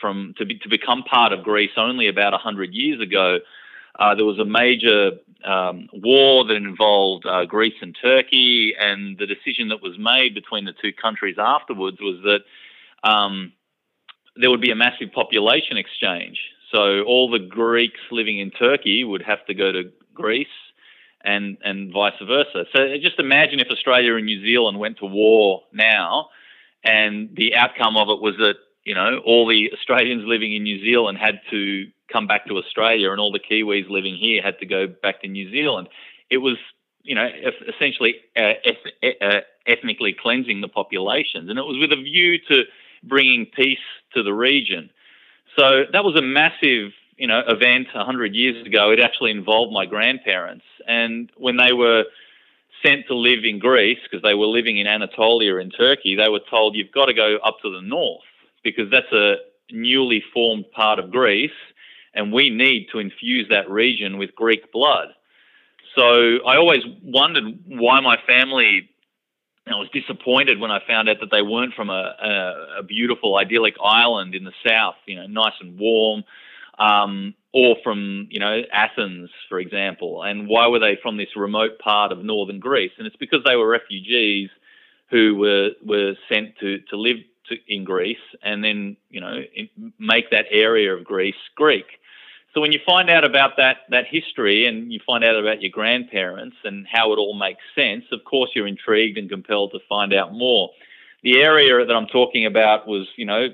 from 0.00 0.34
to 0.38 0.44
be, 0.44 0.58
to 0.58 0.68
become 0.68 1.02
part 1.04 1.32
of 1.32 1.44
Greece 1.44 1.72
only 1.76 2.08
about 2.08 2.34
hundred 2.34 2.74
years 2.74 3.00
ago. 3.00 3.38
Uh, 3.98 4.14
there 4.14 4.24
was 4.24 4.38
a 4.38 4.44
major 4.44 5.12
um, 5.44 5.88
war 5.92 6.44
that 6.46 6.54
involved 6.54 7.26
uh, 7.26 7.44
Greece 7.44 7.74
and 7.80 7.96
Turkey, 8.00 8.74
and 8.78 9.18
the 9.18 9.26
decision 9.26 9.68
that 9.68 9.82
was 9.82 9.98
made 9.98 10.34
between 10.34 10.64
the 10.64 10.72
two 10.72 10.92
countries 10.92 11.36
afterwards 11.38 11.98
was 12.00 12.20
that 12.24 13.08
um, 13.08 13.52
there 14.36 14.50
would 14.50 14.60
be 14.60 14.70
a 14.70 14.76
massive 14.76 15.12
population 15.12 15.76
exchange. 15.76 16.40
So 16.72 17.02
all 17.02 17.30
the 17.30 17.38
Greeks 17.38 18.00
living 18.10 18.38
in 18.38 18.50
Turkey 18.50 19.04
would 19.04 19.22
have 19.22 19.44
to 19.46 19.54
go 19.54 19.72
to 19.72 19.92
Greece, 20.14 20.46
and 21.24 21.58
and 21.62 21.92
vice 21.92 22.14
versa. 22.26 22.64
So 22.74 22.96
just 23.00 23.18
imagine 23.18 23.60
if 23.60 23.68
Australia 23.70 24.16
and 24.16 24.26
New 24.26 24.42
Zealand 24.42 24.78
went 24.78 24.98
to 24.98 25.06
war 25.06 25.62
now 25.72 26.28
and 26.84 27.30
the 27.36 27.54
outcome 27.54 27.96
of 27.96 28.08
it 28.08 28.20
was 28.20 28.34
that, 28.38 28.56
you 28.84 28.94
know, 28.94 29.18
all 29.24 29.46
the 29.46 29.70
Australians 29.72 30.24
living 30.26 30.54
in 30.54 30.64
New 30.64 30.80
Zealand 30.80 31.18
had 31.18 31.40
to 31.50 31.86
come 32.12 32.26
back 32.26 32.46
to 32.46 32.58
Australia 32.58 33.10
and 33.10 33.20
all 33.20 33.32
the 33.32 33.40
Kiwis 33.40 33.88
living 33.88 34.16
here 34.16 34.42
had 34.42 34.58
to 34.58 34.66
go 34.66 34.86
back 34.86 35.22
to 35.22 35.28
New 35.28 35.50
Zealand. 35.50 35.88
It 36.30 36.38
was, 36.38 36.56
you 37.02 37.14
know, 37.14 37.28
essentially 37.68 38.16
uh, 38.36 38.54
uh, 39.20 39.40
ethnically 39.66 40.12
cleansing 40.12 40.60
the 40.60 40.68
populations. 40.68 41.48
And 41.48 41.58
it 41.58 41.62
was 41.62 41.78
with 41.78 41.92
a 41.92 42.02
view 42.02 42.38
to 42.48 42.64
bringing 43.04 43.46
peace 43.46 43.78
to 44.14 44.22
the 44.22 44.34
region. 44.34 44.90
So 45.56 45.84
that 45.92 46.04
was 46.04 46.16
a 46.16 46.22
massive, 46.22 46.92
you 47.16 47.26
know, 47.26 47.42
event 47.46 47.88
100 47.92 48.34
years 48.34 48.66
ago. 48.66 48.90
It 48.90 49.00
actually 49.00 49.30
involved 49.30 49.72
my 49.72 49.86
grandparents. 49.86 50.64
And 50.88 51.30
when 51.36 51.56
they 51.56 51.72
were 51.72 52.04
sent 52.84 53.06
to 53.06 53.14
live 53.14 53.44
in 53.44 53.60
Greece 53.60 53.98
because 54.02 54.22
they 54.22 54.34
were 54.34 54.46
living 54.46 54.78
in 54.78 54.88
Anatolia 54.88 55.56
in 55.56 55.70
Turkey, 55.70 56.16
they 56.16 56.28
were 56.28 56.40
told 56.50 56.74
you've 56.74 56.90
got 56.90 57.06
to 57.06 57.14
go 57.14 57.38
up 57.44 57.58
to 57.62 57.70
the 57.70 57.80
north 57.80 58.22
because 58.62 58.90
that's 58.90 59.12
a 59.12 59.36
newly 59.70 60.22
formed 60.32 60.70
part 60.72 60.98
of 60.98 61.10
Greece 61.10 61.50
and 62.14 62.32
we 62.32 62.50
need 62.50 62.88
to 62.92 62.98
infuse 62.98 63.48
that 63.48 63.70
region 63.70 64.18
with 64.18 64.34
Greek 64.34 64.70
blood. 64.72 65.08
So 65.94 66.38
I 66.46 66.56
always 66.56 66.82
wondered 67.02 67.58
why 67.66 68.00
my 68.00 68.16
family. 68.26 68.88
I 69.64 69.76
was 69.76 69.88
disappointed 69.92 70.58
when 70.58 70.72
I 70.72 70.80
found 70.88 71.08
out 71.08 71.18
that 71.20 71.30
they 71.30 71.40
weren't 71.40 71.74
from 71.74 71.88
a, 71.88 72.16
a, 72.20 72.78
a 72.80 72.82
beautiful, 72.82 73.36
idyllic 73.36 73.74
island 73.82 74.34
in 74.34 74.42
the 74.42 74.52
south, 74.66 74.96
you 75.06 75.14
know, 75.14 75.28
nice 75.28 75.52
and 75.60 75.78
warm, 75.78 76.24
um, 76.80 77.34
or 77.52 77.76
from 77.84 78.26
you 78.28 78.40
know 78.40 78.62
Athens, 78.72 79.30
for 79.48 79.60
example. 79.60 80.24
And 80.24 80.48
why 80.48 80.66
were 80.66 80.80
they 80.80 80.98
from 81.00 81.16
this 81.16 81.36
remote 81.36 81.78
part 81.78 82.10
of 82.10 82.24
northern 82.24 82.58
Greece? 82.58 82.90
And 82.98 83.06
it's 83.06 83.16
because 83.16 83.44
they 83.44 83.54
were 83.54 83.68
refugees 83.68 84.50
who 85.10 85.36
were 85.36 85.70
were 85.84 86.14
sent 86.28 86.58
to 86.58 86.80
to 86.90 86.96
live 86.96 87.18
in 87.68 87.84
Greece 87.84 88.16
and 88.42 88.62
then 88.64 88.96
you 89.10 89.20
know 89.20 89.42
make 89.98 90.30
that 90.30 90.46
area 90.50 90.94
of 90.94 91.04
Greece 91.04 91.34
Greek. 91.56 91.86
So 92.54 92.60
when 92.60 92.72
you 92.72 92.80
find 92.84 93.08
out 93.08 93.24
about 93.24 93.56
that 93.56 93.78
that 93.90 94.06
history 94.06 94.66
and 94.66 94.92
you 94.92 95.00
find 95.06 95.24
out 95.24 95.36
about 95.36 95.62
your 95.62 95.70
grandparents 95.70 96.56
and 96.64 96.86
how 96.90 97.12
it 97.12 97.16
all 97.16 97.34
makes 97.34 97.62
sense, 97.74 98.04
of 98.12 98.24
course 98.24 98.50
you're 98.54 98.66
intrigued 98.66 99.18
and 99.18 99.28
compelled 99.28 99.72
to 99.72 99.78
find 99.88 100.12
out 100.12 100.32
more. 100.32 100.70
The 101.22 101.40
area 101.40 101.84
that 101.84 101.94
I'm 101.94 102.08
talking 102.08 102.46
about 102.46 102.86
was, 102.86 103.06
you 103.16 103.24
know, 103.24 103.48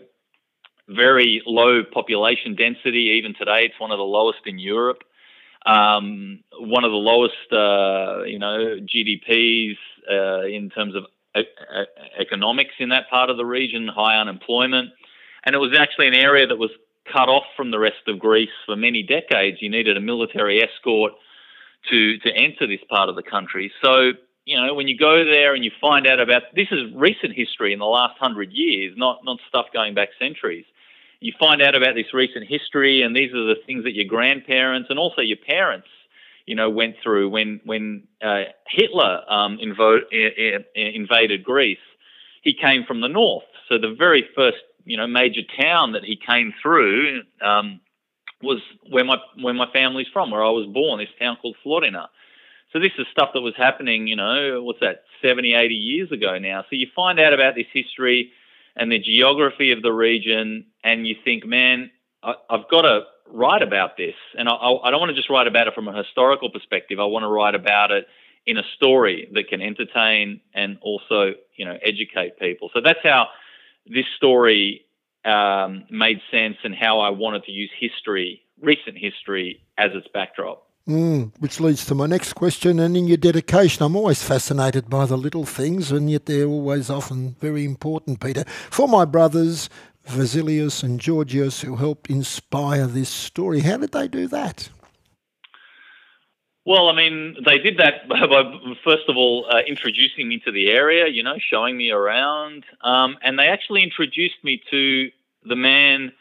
very 0.88 1.42
low 1.46 1.84
population 1.84 2.54
density. 2.54 3.18
Even 3.18 3.34
today, 3.34 3.66
it's 3.66 3.78
one 3.78 3.92
of 3.92 3.98
the 3.98 4.04
lowest 4.04 4.40
in 4.46 4.58
Europe. 4.58 5.02
Um, 5.66 6.40
one 6.58 6.84
of 6.84 6.90
the 6.90 6.96
lowest, 6.96 7.52
uh, 7.52 8.24
you 8.24 8.38
know, 8.38 8.78
GDPs 8.80 9.76
uh, 10.10 10.46
in 10.46 10.70
terms 10.70 10.94
of 10.94 11.04
economics 12.18 12.74
in 12.78 12.90
that 12.90 13.08
part 13.10 13.30
of 13.30 13.36
the 13.36 13.46
region. 13.46 13.88
High 13.88 14.20
unemployment, 14.20 14.90
and 15.44 15.54
it 15.54 15.58
was 15.58 15.76
actually 15.78 16.08
an 16.08 16.14
area 16.14 16.46
that 16.46 16.56
was 16.56 16.70
cut 17.12 17.28
off 17.28 17.44
from 17.56 17.70
the 17.70 17.78
rest 17.78 18.06
of 18.06 18.18
Greece 18.18 18.50
for 18.66 18.76
many 18.76 19.02
decades. 19.02 19.58
You 19.60 19.70
needed 19.70 19.96
a 19.96 20.00
military 20.00 20.62
escort 20.62 21.12
to 21.90 22.18
to 22.18 22.30
enter 22.32 22.66
this 22.66 22.80
part 22.88 23.08
of 23.08 23.16
the 23.16 23.22
country. 23.22 23.72
So 23.82 24.12
you 24.44 24.56
know, 24.56 24.72
when 24.74 24.88
you 24.88 24.96
go 24.96 25.24
there 25.24 25.54
and 25.54 25.64
you 25.64 25.70
find 25.80 26.06
out 26.06 26.20
about 26.20 26.42
this 26.54 26.68
is 26.70 26.92
recent 26.94 27.34
history 27.34 27.72
in 27.72 27.78
the 27.78 27.86
last 27.86 28.18
hundred 28.18 28.50
years, 28.52 28.94
not 28.96 29.20
not 29.24 29.38
stuff 29.48 29.66
going 29.72 29.94
back 29.94 30.08
centuries 30.18 30.64
you 31.20 31.32
find 31.38 31.60
out 31.62 31.74
about 31.74 31.94
this 31.94 32.14
recent 32.14 32.46
history, 32.48 33.02
and 33.02 33.14
these 33.14 33.32
are 33.32 33.44
the 33.44 33.56
things 33.66 33.84
that 33.84 33.94
your 33.94 34.04
grandparents 34.04 34.88
and 34.90 34.98
also 34.98 35.20
your 35.20 35.36
parents, 35.36 35.88
you 36.48 36.54
know, 36.54 36.70
went 36.70 36.96
through 37.02 37.28
when 37.28 37.60
when 37.64 38.04
uh, 38.22 38.44
Hitler 38.66 39.20
um, 39.30 39.58
invo- 39.58 40.00
invaded 40.74 41.44
Greece. 41.44 41.78
He 42.42 42.54
came 42.54 42.84
from 42.84 43.02
the 43.02 43.08
north, 43.08 43.44
so 43.68 43.76
the 43.78 43.94
very 43.96 44.26
first 44.34 44.56
you 44.84 44.96
know 44.96 45.06
major 45.06 45.42
town 45.60 45.92
that 45.92 46.04
he 46.04 46.16
came 46.16 46.54
through 46.62 47.22
um, 47.42 47.80
was 48.42 48.60
where 48.88 49.04
my 49.04 49.18
where 49.42 49.52
my 49.52 49.70
family's 49.72 50.06
from, 50.10 50.30
where 50.30 50.42
I 50.42 50.48
was 50.50 50.66
born. 50.66 50.98
This 50.98 51.08
town 51.18 51.36
called 51.40 51.56
Florina. 51.62 52.08
So 52.72 52.78
this 52.78 52.92
is 52.98 53.06
stuff 53.12 53.30
that 53.34 53.40
was 53.40 53.54
happening, 53.56 54.06
you 54.06 54.16
know, 54.16 54.62
what's 54.62 54.80
that, 54.80 55.04
70, 55.22 55.54
80 55.54 55.74
years 55.74 56.12
ago 56.12 56.36
now. 56.38 56.62
So 56.68 56.76
you 56.76 56.86
find 56.94 57.18
out 57.18 57.32
about 57.32 57.54
this 57.54 57.66
history 57.72 58.30
and 58.76 58.92
the 58.92 58.98
geography 58.98 59.72
of 59.72 59.80
the 59.80 59.90
region, 59.90 60.66
and 60.84 61.06
you 61.06 61.16
think, 61.24 61.46
man, 61.46 61.90
I, 62.22 62.34
have 62.50 62.68
got 62.70 62.82
to 62.82 63.04
write 63.32 63.62
about 63.62 63.96
this, 63.96 64.14
and 64.36 64.48
I, 64.48 64.54
I 64.54 64.90
don't 64.90 65.00
want 65.00 65.10
to 65.10 65.16
just 65.16 65.30
write 65.30 65.46
about 65.46 65.68
it 65.68 65.74
from 65.74 65.88
a 65.88 65.96
historical 65.96 66.50
perspective. 66.50 66.98
I 67.00 67.04
want 67.04 67.24
to 67.24 67.28
write 67.28 67.54
about 67.54 67.90
it 67.90 68.06
in 68.46 68.56
a 68.56 68.62
story 68.76 69.28
that 69.32 69.48
can 69.48 69.60
entertain 69.60 70.40
and 70.54 70.78
also, 70.80 71.34
you 71.56 71.64
know, 71.64 71.78
educate 71.82 72.38
people. 72.38 72.70
So 72.72 72.80
that's 72.80 73.00
how 73.02 73.28
this 73.86 74.06
story 74.16 74.86
um, 75.24 75.84
made 75.90 76.20
sense, 76.30 76.56
and 76.64 76.74
how 76.74 77.00
I 77.00 77.10
wanted 77.10 77.44
to 77.44 77.52
use 77.52 77.70
history, 77.78 78.42
recent 78.62 78.96
history, 78.96 79.60
as 79.76 79.90
its 79.94 80.08
backdrop. 80.12 80.68
Mm, 80.88 81.32
which 81.38 81.60
leads 81.60 81.84
to 81.84 81.94
my 81.94 82.06
next 82.06 82.32
question. 82.32 82.80
And 82.80 82.96
in 82.96 83.06
your 83.06 83.18
dedication, 83.18 83.82
I'm 83.82 83.94
always 83.94 84.22
fascinated 84.22 84.88
by 84.88 85.04
the 85.04 85.18
little 85.18 85.44
things, 85.44 85.92
and 85.92 86.10
yet 86.10 86.24
they're 86.24 86.46
always 86.46 86.88
often 86.88 87.36
very 87.40 87.66
important, 87.66 88.20
Peter. 88.20 88.44
For 88.70 88.88
my 88.88 89.04
brothers, 89.04 89.68
Vasilius 90.08 90.82
and 90.82 90.98
Georgios, 91.00 91.60
who 91.60 91.76
helped 91.76 92.10
inspire 92.10 92.86
this 92.86 93.08
story, 93.08 93.60
how 93.60 93.76
did 93.76 93.92
they 93.92 94.08
do 94.08 94.26
that? 94.28 94.68
Well, 96.64 96.88
I 96.88 96.94
mean, 96.94 97.36
they 97.46 97.58
did 97.58 97.78
that 97.78 98.08
by, 98.08 98.42
first 98.84 99.08
of 99.08 99.16
all, 99.16 99.46
uh, 99.50 99.60
introducing 99.66 100.28
me 100.28 100.38
to 100.40 100.52
the 100.52 100.68
area, 100.68 101.08
you 101.08 101.22
know, 101.22 101.36
showing 101.38 101.76
me 101.76 101.90
around. 101.90 102.64
Um, 102.82 103.16
and 103.22 103.38
they 103.38 103.48
actually 103.48 103.82
introduced 103.82 104.42
me 104.42 104.60
to 104.70 105.10
the 105.44 105.56
man 105.56 106.12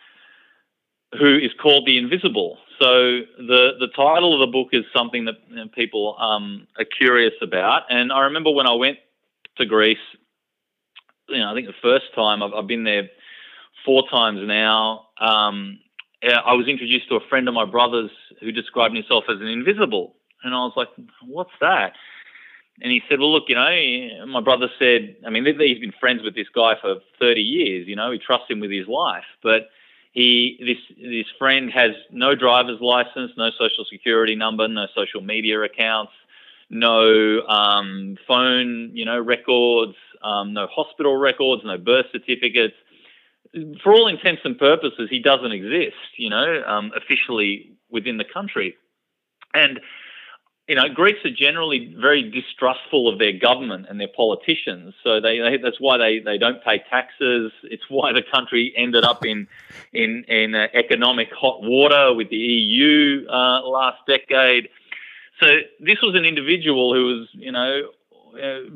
who 1.20 1.38
is 1.38 1.52
called 1.62 1.86
the 1.86 1.98
Invisible. 1.98 2.58
So 2.80 3.22
the 3.38 3.72
the 3.80 3.88
title 3.96 4.34
of 4.34 4.40
the 4.40 4.52
book 4.52 4.70
is 4.72 4.86
something 4.96 5.26
that 5.26 5.36
you 5.50 5.56
know, 5.56 5.68
people 5.68 6.16
um, 6.20 6.68
are 6.78 6.86
curious 6.86 7.34
about. 7.42 7.84
And 7.90 8.12
I 8.12 8.22
remember 8.22 8.52
when 8.52 8.68
I 8.68 8.74
went 8.74 9.00
to 9.58 9.66
Greece, 9.66 9.98
you 11.28 11.40
know, 11.40 11.52
I 11.52 11.56
think 11.56 11.68
the 11.68 11.74
first 11.82 12.06
time 12.16 12.44
I've, 12.44 12.54
I've 12.54 12.68
been 12.68 12.84
there 12.84 13.10
four 13.88 14.04
times 14.10 14.42
now. 14.44 15.08
Um, 15.20 15.80
I 16.22 16.54
was 16.54 16.68
introduced 16.68 17.08
to 17.10 17.16
a 17.16 17.28
friend 17.30 17.48
of 17.48 17.54
my 17.54 17.66
brother's 17.66 18.12
who 18.42 18.52
described 18.52 18.94
himself 18.94 19.24
as 19.30 19.40
an 19.40 19.48
invisible, 19.48 20.16
and 20.44 20.54
I 20.54 20.58
was 20.58 20.74
like, 20.76 20.90
"What's 21.26 21.58
that?" 21.62 21.94
And 22.82 22.92
he 22.92 23.02
said, 23.10 23.20
"Well, 23.20 23.32
look, 23.32 23.46
you 23.48 23.56
know, 23.56 24.26
my 24.28 24.42
brother 24.42 24.70
said. 24.78 25.16
I 25.26 25.30
mean, 25.30 25.46
he's 25.46 25.80
been 25.80 25.94
friends 26.00 26.22
with 26.22 26.36
this 26.36 26.50
guy 26.54 26.76
for 26.82 26.98
30 27.20 27.42
years. 27.42 27.88
You 27.88 27.96
know, 27.96 28.12
he 28.12 28.20
trusts 28.20 28.52
him 28.52 28.60
with 28.60 28.72
his 28.72 28.88
life, 28.88 29.26
but." 29.42 29.70
He 30.14 30.58
this 30.60 30.98
this 31.00 31.28
friend 31.38 31.70
has 31.72 31.92
no 32.12 32.34
driver's 32.34 32.82
license, 32.82 33.34
no 33.38 33.52
social 33.52 33.86
security 33.86 34.34
number, 34.34 34.68
no 34.68 34.88
social 34.96 35.22
media 35.22 35.62
accounts, 35.62 36.14
no 36.72 37.42
um, 37.48 38.18
phone 38.28 38.90
you 38.96 39.06
know 39.06 39.20
records, 39.20 39.94
um, 40.24 40.54
no 40.54 40.66
hospital 40.68 41.18
records, 41.18 41.62
no 41.64 41.78
birth 41.78 42.08
certificates. 42.12 42.74
For 43.84 43.94
all 43.94 44.08
intents 44.08 44.42
and 44.46 44.58
purposes, 44.58 45.10
he 45.10 45.20
doesn't 45.20 45.52
exist, 45.52 45.96
you 46.18 46.30
know, 46.30 46.64
um, 46.66 46.92
officially 46.96 47.72
within 47.90 48.18
the 48.18 48.26
country. 48.26 48.76
And 49.54 49.80
you 50.68 50.76
know, 50.76 50.90
Greeks 50.90 51.20
are 51.24 51.32
generally 51.32 51.96
very 52.00 52.30
distrustful 52.30 53.08
of 53.08 53.20
their 53.20 53.32
government 53.32 53.86
and 53.90 54.00
their 54.00 54.10
politicians. 54.10 54.94
So 55.02 55.22
they, 55.22 55.40
they, 55.40 55.58
that's 55.58 55.80
why 55.80 55.98
they, 55.98 56.20
they 56.20 56.38
don't 56.38 56.62
pay 56.62 56.84
taxes. 56.90 57.54
It's 57.64 57.84
why 57.88 58.12
the 58.12 58.22
country 58.22 58.74
ended 58.76 59.06
up 59.06 59.26
in 59.26 59.48
in 59.94 60.26
in 60.28 60.56
uh, 60.56 60.68
economic 60.74 61.30
hot 61.32 61.62
water 61.64 62.14
with 62.14 62.30
the 62.30 62.36
EU 62.36 63.26
uh, 63.30 63.62
last 63.66 64.00
decade. 64.08 64.68
So 65.40 65.48
this 65.80 66.02
was 66.02 66.16
an 66.16 66.26
individual 66.26 66.94
who 66.94 67.06
was, 67.06 67.28
you 67.32 67.52
know, 67.52 67.92
uh, 68.36 68.70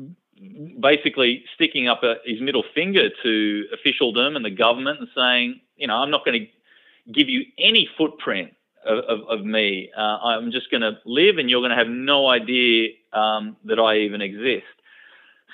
basically 0.80 1.44
sticking 1.54 1.88
up 1.88 2.02
a, 2.02 2.16
his 2.24 2.40
middle 2.40 2.64
finger 2.74 3.08
to 3.22 3.64
officialdom 3.72 4.36
and 4.36 4.44
the 4.44 4.50
government 4.50 5.00
and 5.00 5.08
saying, 5.14 5.60
you 5.76 5.86
know, 5.86 5.96
I'm 5.96 6.10
not 6.10 6.24
going 6.24 6.40
to 6.40 7.12
give 7.12 7.28
you 7.28 7.44
any 7.58 7.88
footprint 7.96 8.52
of, 8.84 8.98
of, 9.04 9.20
of 9.28 9.44
me. 9.44 9.90
Uh, 9.96 10.18
I'm 10.22 10.50
just 10.50 10.70
going 10.70 10.80
to 10.80 10.98
live, 11.04 11.38
and 11.38 11.48
you're 11.48 11.60
going 11.60 11.70
to 11.70 11.76
have 11.76 11.88
no 11.88 12.28
idea 12.28 12.90
um, 13.12 13.56
that 13.64 13.78
I 13.78 13.98
even 13.98 14.20
exist. 14.20 14.64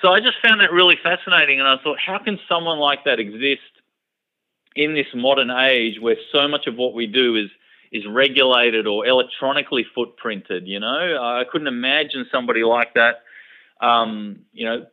So 0.01 0.13
I 0.13 0.19
just 0.19 0.37
found 0.41 0.61
that 0.61 0.71
really 0.71 0.97
fascinating, 1.01 1.59
and 1.59 1.67
I 1.67 1.77
thought, 1.83 1.97
how 1.99 2.19
can 2.19 2.39
someone 2.47 2.79
like 2.79 3.03
that 3.05 3.19
exist 3.19 3.61
in 4.75 4.93
this 4.93 5.07
modern 5.13 5.51
age 5.51 5.99
where 5.99 6.15
so 6.31 6.47
much 6.47 6.67
of 6.67 6.75
what 6.75 6.93
we 6.93 7.05
do 7.05 7.35
is 7.35 7.49
is 7.91 8.05
regulated 8.07 8.85
or 8.85 9.05
electronically 9.05 9.85
footprinted? 9.97 10.67
You 10.67 10.79
know, 10.79 11.17
I 11.21 11.43
couldn't 11.51 11.67
imagine 11.67 12.27
somebody 12.31 12.63
like 12.63 12.93
that, 12.93 13.23
um, 13.81 14.41
you 14.53 14.65
know, 14.65 14.85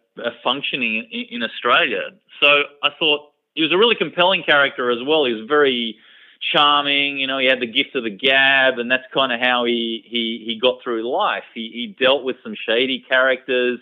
functioning 0.43 1.07
in, 1.11 1.37
in 1.37 1.43
Australia. 1.43 2.11
So 2.41 2.63
I 2.83 2.91
thought 2.99 3.33
he 3.55 3.63
was 3.63 3.73
a 3.73 3.79
really 3.79 3.97
compelling 3.97 4.43
character 4.43 4.91
as 4.91 4.99
well. 5.07 5.25
He 5.25 5.33
was 5.33 5.47
very 5.49 5.97
charming. 6.53 7.19
You 7.19 7.27
know, 7.27 7.39
he 7.39 7.47
had 7.47 7.61
the 7.61 7.67
gift 7.67 7.95
of 7.95 8.05
the 8.05 8.11
gab, 8.11 8.79
and 8.79 8.91
that's 8.91 9.05
kind 9.13 9.33
of 9.33 9.41
how 9.41 9.65
he 9.65 10.05
he 10.07 10.43
he 10.45 10.59
got 10.61 10.83
through 10.83 11.11
life. 11.11 11.45
He 11.55 11.71
he 11.73 11.97
dealt 11.99 12.25
with 12.25 12.37
some 12.43 12.55
shady 12.55 13.05
characters, 13.09 13.81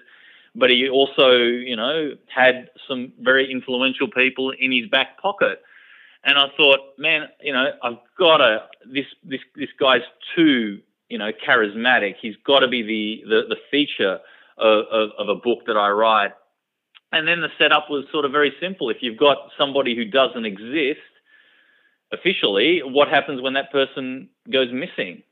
but 0.55 0.71
he 0.71 0.89
also 0.89 1.37
you 1.37 1.77
know 1.77 2.13
had 2.35 2.71
some 2.89 3.13
very 3.21 3.51
influential 3.51 4.09
people 4.09 4.51
in 4.51 4.73
his 4.73 4.89
back 4.89 5.21
pocket. 5.21 5.61
And 6.27 6.39
I 6.39 6.47
thought, 6.57 6.81
man, 6.97 7.29
you 7.43 7.53
know, 7.53 7.73
I've 7.83 7.99
got 8.19 8.39
to 8.39 8.63
this 8.87 9.07
this 9.25 9.41
this 9.57 9.69
guy's 9.79 10.03
too 10.35 10.81
you 11.09 11.19
know 11.19 11.33
charismatic. 11.47 12.15
He's 12.21 12.37
got 12.47 12.61
to 12.61 12.69
be 12.69 12.83
the 12.83 13.29
the, 13.29 13.43
the 13.49 13.57
feature 13.71 14.21
of, 14.59 15.11
of, 15.19 15.29
a 15.29 15.35
book 15.35 15.61
that 15.67 15.77
I 15.77 15.91
write. 15.91 16.33
And 17.13 17.27
then 17.29 17.41
the 17.41 17.49
setup 17.59 17.91
was 17.91 18.05
sort 18.11 18.25
of 18.25 18.33
very 18.33 18.53
simple. 18.61 18.91
If 18.91 18.99
you've 19.01 19.19
got 19.19 19.51
somebody 19.59 19.95
who 19.95 20.05
doesn't 20.05 20.45
exist 20.45 21.01
officially, 22.13 22.83
what 22.85 23.09
happens 23.09 23.41
when 23.41 23.55
that 23.55 23.71
person 23.73 24.29
goes 24.51 24.73
missing? 24.73 25.23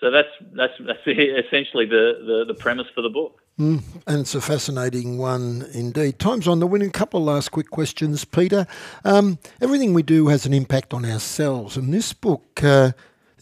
So 0.00 0.10
that's 0.10 0.28
that's 0.52 0.72
that's 0.80 1.00
essentially 1.06 1.86
the, 1.86 2.22
the, 2.26 2.44
the 2.48 2.54
premise 2.54 2.86
for 2.94 3.02
the 3.02 3.08
book. 3.08 3.40
Mm, 3.58 3.82
and 4.06 4.20
it's 4.20 4.36
a 4.36 4.40
fascinating 4.40 5.18
one 5.18 5.66
indeed. 5.74 6.20
Time's 6.20 6.46
on 6.46 6.60
the 6.60 6.66
winning. 6.66 6.90
Couple 6.92 7.24
last 7.24 7.50
quick 7.50 7.70
questions, 7.70 8.24
Peter. 8.24 8.68
Um, 9.04 9.38
everything 9.60 9.94
we 9.94 10.04
do 10.04 10.28
has 10.28 10.46
an 10.46 10.54
impact 10.54 10.94
on 10.94 11.04
ourselves, 11.04 11.76
and 11.76 11.92
this 11.92 12.12
book, 12.12 12.62
uh, 12.62 12.92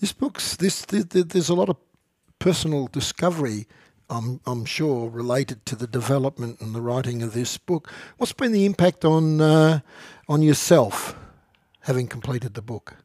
this 0.00 0.12
book's 0.12 0.56
this, 0.56 0.86
this, 0.86 1.04
there's 1.04 1.50
a 1.50 1.54
lot 1.54 1.68
of 1.68 1.76
personal 2.38 2.86
discovery. 2.86 3.66
I'm, 4.08 4.40
I'm 4.46 4.64
sure 4.64 5.08
related 5.10 5.66
to 5.66 5.76
the 5.76 5.86
development 5.86 6.60
and 6.60 6.74
the 6.74 6.80
writing 6.80 7.22
of 7.22 7.32
this 7.32 7.58
book. 7.58 7.92
What's 8.18 8.32
been 8.32 8.52
the 8.52 8.64
impact 8.64 9.04
on 9.04 9.40
uh, 9.40 9.80
on 10.28 10.42
yourself? 10.42 11.16
having 11.86 12.08
completed 12.08 12.54
the 12.54 12.62
book? 12.62 12.96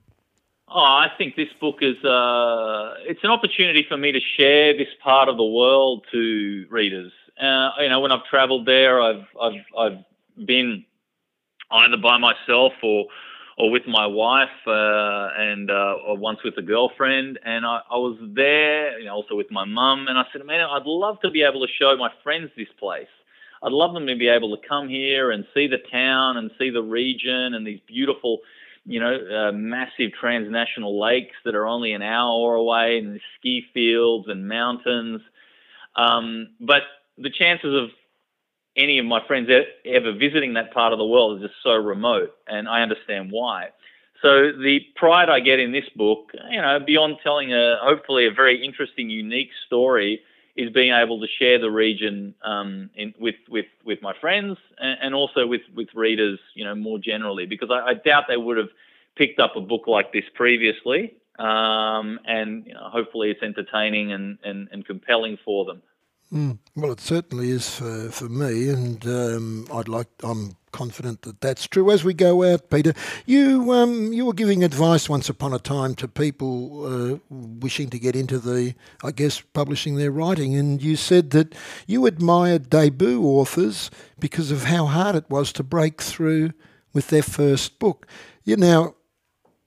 Oh, 0.67 0.79
I 0.79 1.07
think 1.17 1.35
this 1.35 1.49
book 1.59 1.77
is 1.81 1.97
uh, 2.03 2.95
it's 3.05 3.23
an 3.23 3.29
opportunity 3.29 3.85
for 3.87 3.97
me 3.97 4.11
to 4.11 4.19
share 4.37 4.75
this 4.75 4.87
part 5.03 5.29
of 5.29 5.37
the 5.37 5.45
world 5.45 6.05
to 6.11 6.65
readers. 6.69 7.11
Uh, 7.39 7.71
you 7.79 7.89
know, 7.89 7.99
when 7.99 8.11
I've 8.11 8.25
travelled 8.25 8.65
there, 8.65 9.01
I've 9.01 9.25
I've 9.39 9.65
I've 9.77 10.45
been 10.45 10.85
either 11.71 11.97
by 11.97 12.17
myself 12.17 12.73
or 12.81 13.05
or 13.61 13.69
with 13.69 13.85
my 13.85 14.07
wife 14.07 14.49
uh, 14.65 15.29
and 15.37 15.69
uh, 15.69 15.93
once 16.07 16.39
with 16.43 16.57
a 16.57 16.63
girlfriend, 16.63 17.37
and 17.45 17.63
I, 17.63 17.81
I 17.91 17.95
was 17.95 18.17
there, 18.33 18.97
you 18.97 19.05
know, 19.05 19.13
also 19.13 19.35
with 19.35 19.51
my 19.51 19.65
mum, 19.65 20.07
and 20.07 20.17
I 20.17 20.23
said, 20.33 20.43
man, 20.43 20.61
I'd 20.61 20.87
love 20.87 21.21
to 21.21 21.29
be 21.29 21.43
able 21.43 21.61
to 21.61 21.71
show 21.79 21.95
my 21.95 22.09
friends 22.23 22.49
this 22.57 22.69
place. 22.79 23.13
I'd 23.61 23.71
love 23.71 23.93
them 23.93 24.07
to 24.07 24.15
be 24.15 24.29
able 24.29 24.57
to 24.57 24.67
come 24.67 24.89
here 24.89 25.29
and 25.29 25.45
see 25.53 25.67
the 25.67 25.77
town 25.91 26.37
and 26.37 26.49
see 26.57 26.71
the 26.71 26.81
region 26.81 27.53
and 27.53 27.65
these 27.65 27.79
beautiful 27.85 28.39
you 28.83 28.99
know, 28.99 29.13
uh, 29.13 29.51
massive 29.51 30.11
transnational 30.19 30.99
lakes 30.99 31.35
that 31.45 31.53
are 31.53 31.67
only 31.67 31.93
an 31.93 32.01
hour 32.01 32.55
away, 32.55 32.97
and 32.97 33.21
ski 33.37 33.63
fields 33.75 34.27
and 34.27 34.47
mountains. 34.47 35.21
Um, 35.95 36.47
but 36.59 36.81
the 37.15 37.29
chances 37.29 37.75
of 37.75 37.89
any 38.75 38.99
of 38.99 39.05
my 39.05 39.25
friends 39.25 39.49
ever 39.85 40.13
visiting 40.13 40.53
that 40.53 40.73
part 40.73 40.93
of 40.93 40.99
the 40.99 41.05
world 41.05 41.37
is 41.37 41.49
just 41.49 41.61
so 41.63 41.75
remote, 41.75 42.35
and 42.47 42.67
I 42.67 42.81
understand 42.81 43.31
why. 43.31 43.69
So 44.21 44.51
the 44.51 44.81
pride 44.95 45.29
I 45.29 45.39
get 45.39 45.59
in 45.59 45.71
this 45.71 45.89
book, 45.95 46.31
you 46.49 46.61
know, 46.61 46.79
beyond 46.79 47.17
telling 47.23 47.53
a 47.53 47.77
hopefully 47.81 48.27
a 48.27 48.31
very 48.31 48.63
interesting, 48.63 49.09
unique 49.09 49.49
story, 49.65 50.21
is 50.55 50.69
being 50.71 50.93
able 50.93 51.19
to 51.19 51.27
share 51.39 51.59
the 51.59 51.71
region 51.71 52.35
um, 52.43 52.89
in, 52.95 53.13
with 53.19 53.35
with 53.49 53.65
with 53.83 54.01
my 54.01 54.13
friends 54.19 54.57
and, 54.77 54.97
and, 55.01 55.15
also 55.15 55.47
with 55.47 55.61
with 55.75 55.87
readers, 55.95 56.39
you 56.53 56.63
know, 56.63 56.75
more 56.75 56.99
generally, 56.99 57.45
because 57.45 57.69
I, 57.71 57.79
I 57.79 57.93
doubt 57.95 58.25
they 58.27 58.37
would 58.37 58.57
have 58.57 58.69
picked 59.15 59.39
up 59.39 59.55
a 59.55 59.61
book 59.61 59.87
like 59.87 60.13
this 60.13 60.25
previously, 60.35 61.15
um, 61.39 62.19
and 62.25 62.65
you 62.67 62.73
know, 62.73 62.89
hopefully 62.91 63.31
it's 63.31 63.41
entertaining 63.41 64.11
and, 64.11 64.37
and, 64.43 64.67
and 64.71 64.85
compelling 64.85 65.37
for 65.43 65.65
them. 65.65 65.81
Mm, 66.33 66.59
well, 66.77 66.93
it 66.93 67.01
certainly 67.01 67.49
is 67.49 67.75
for, 67.75 68.09
for 68.09 68.29
me, 68.29 68.69
and 68.69 69.05
um, 69.05 69.67
I'd 69.73 69.89
like 69.89 70.07
I'm 70.23 70.55
confident 70.71 71.23
that 71.23 71.41
that's 71.41 71.67
true. 71.67 71.91
As 71.91 72.05
we 72.05 72.13
go 72.13 72.43
out, 72.49 72.69
Peter, 72.69 72.93
you 73.25 73.73
um, 73.73 74.13
you 74.13 74.25
were 74.25 74.33
giving 74.33 74.63
advice 74.63 75.09
once 75.09 75.27
upon 75.27 75.53
a 75.53 75.59
time 75.59 75.93
to 75.95 76.07
people 76.07 76.85
uh, 76.85 77.17
wishing 77.29 77.89
to 77.89 77.99
get 77.99 78.15
into 78.15 78.39
the, 78.39 78.75
I 79.03 79.11
guess, 79.11 79.41
publishing 79.41 79.97
their 79.97 80.11
writing, 80.11 80.55
and 80.55 80.81
you 80.81 80.95
said 80.95 81.31
that 81.31 81.53
you 81.85 82.05
admired 82.05 82.69
debut 82.69 83.21
authors 83.21 83.91
because 84.17 84.51
of 84.51 84.63
how 84.63 84.85
hard 84.85 85.17
it 85.17 85.29
was 85.29 85.51
to 85.53 85.63
break 85.63 86.01
through 86.01 86.51
with 86.93 87.09
their 87.09 87.23
first 87.23 87.77
book. 87.77 88.07
You 88.45 88.55
now 88.55 88.95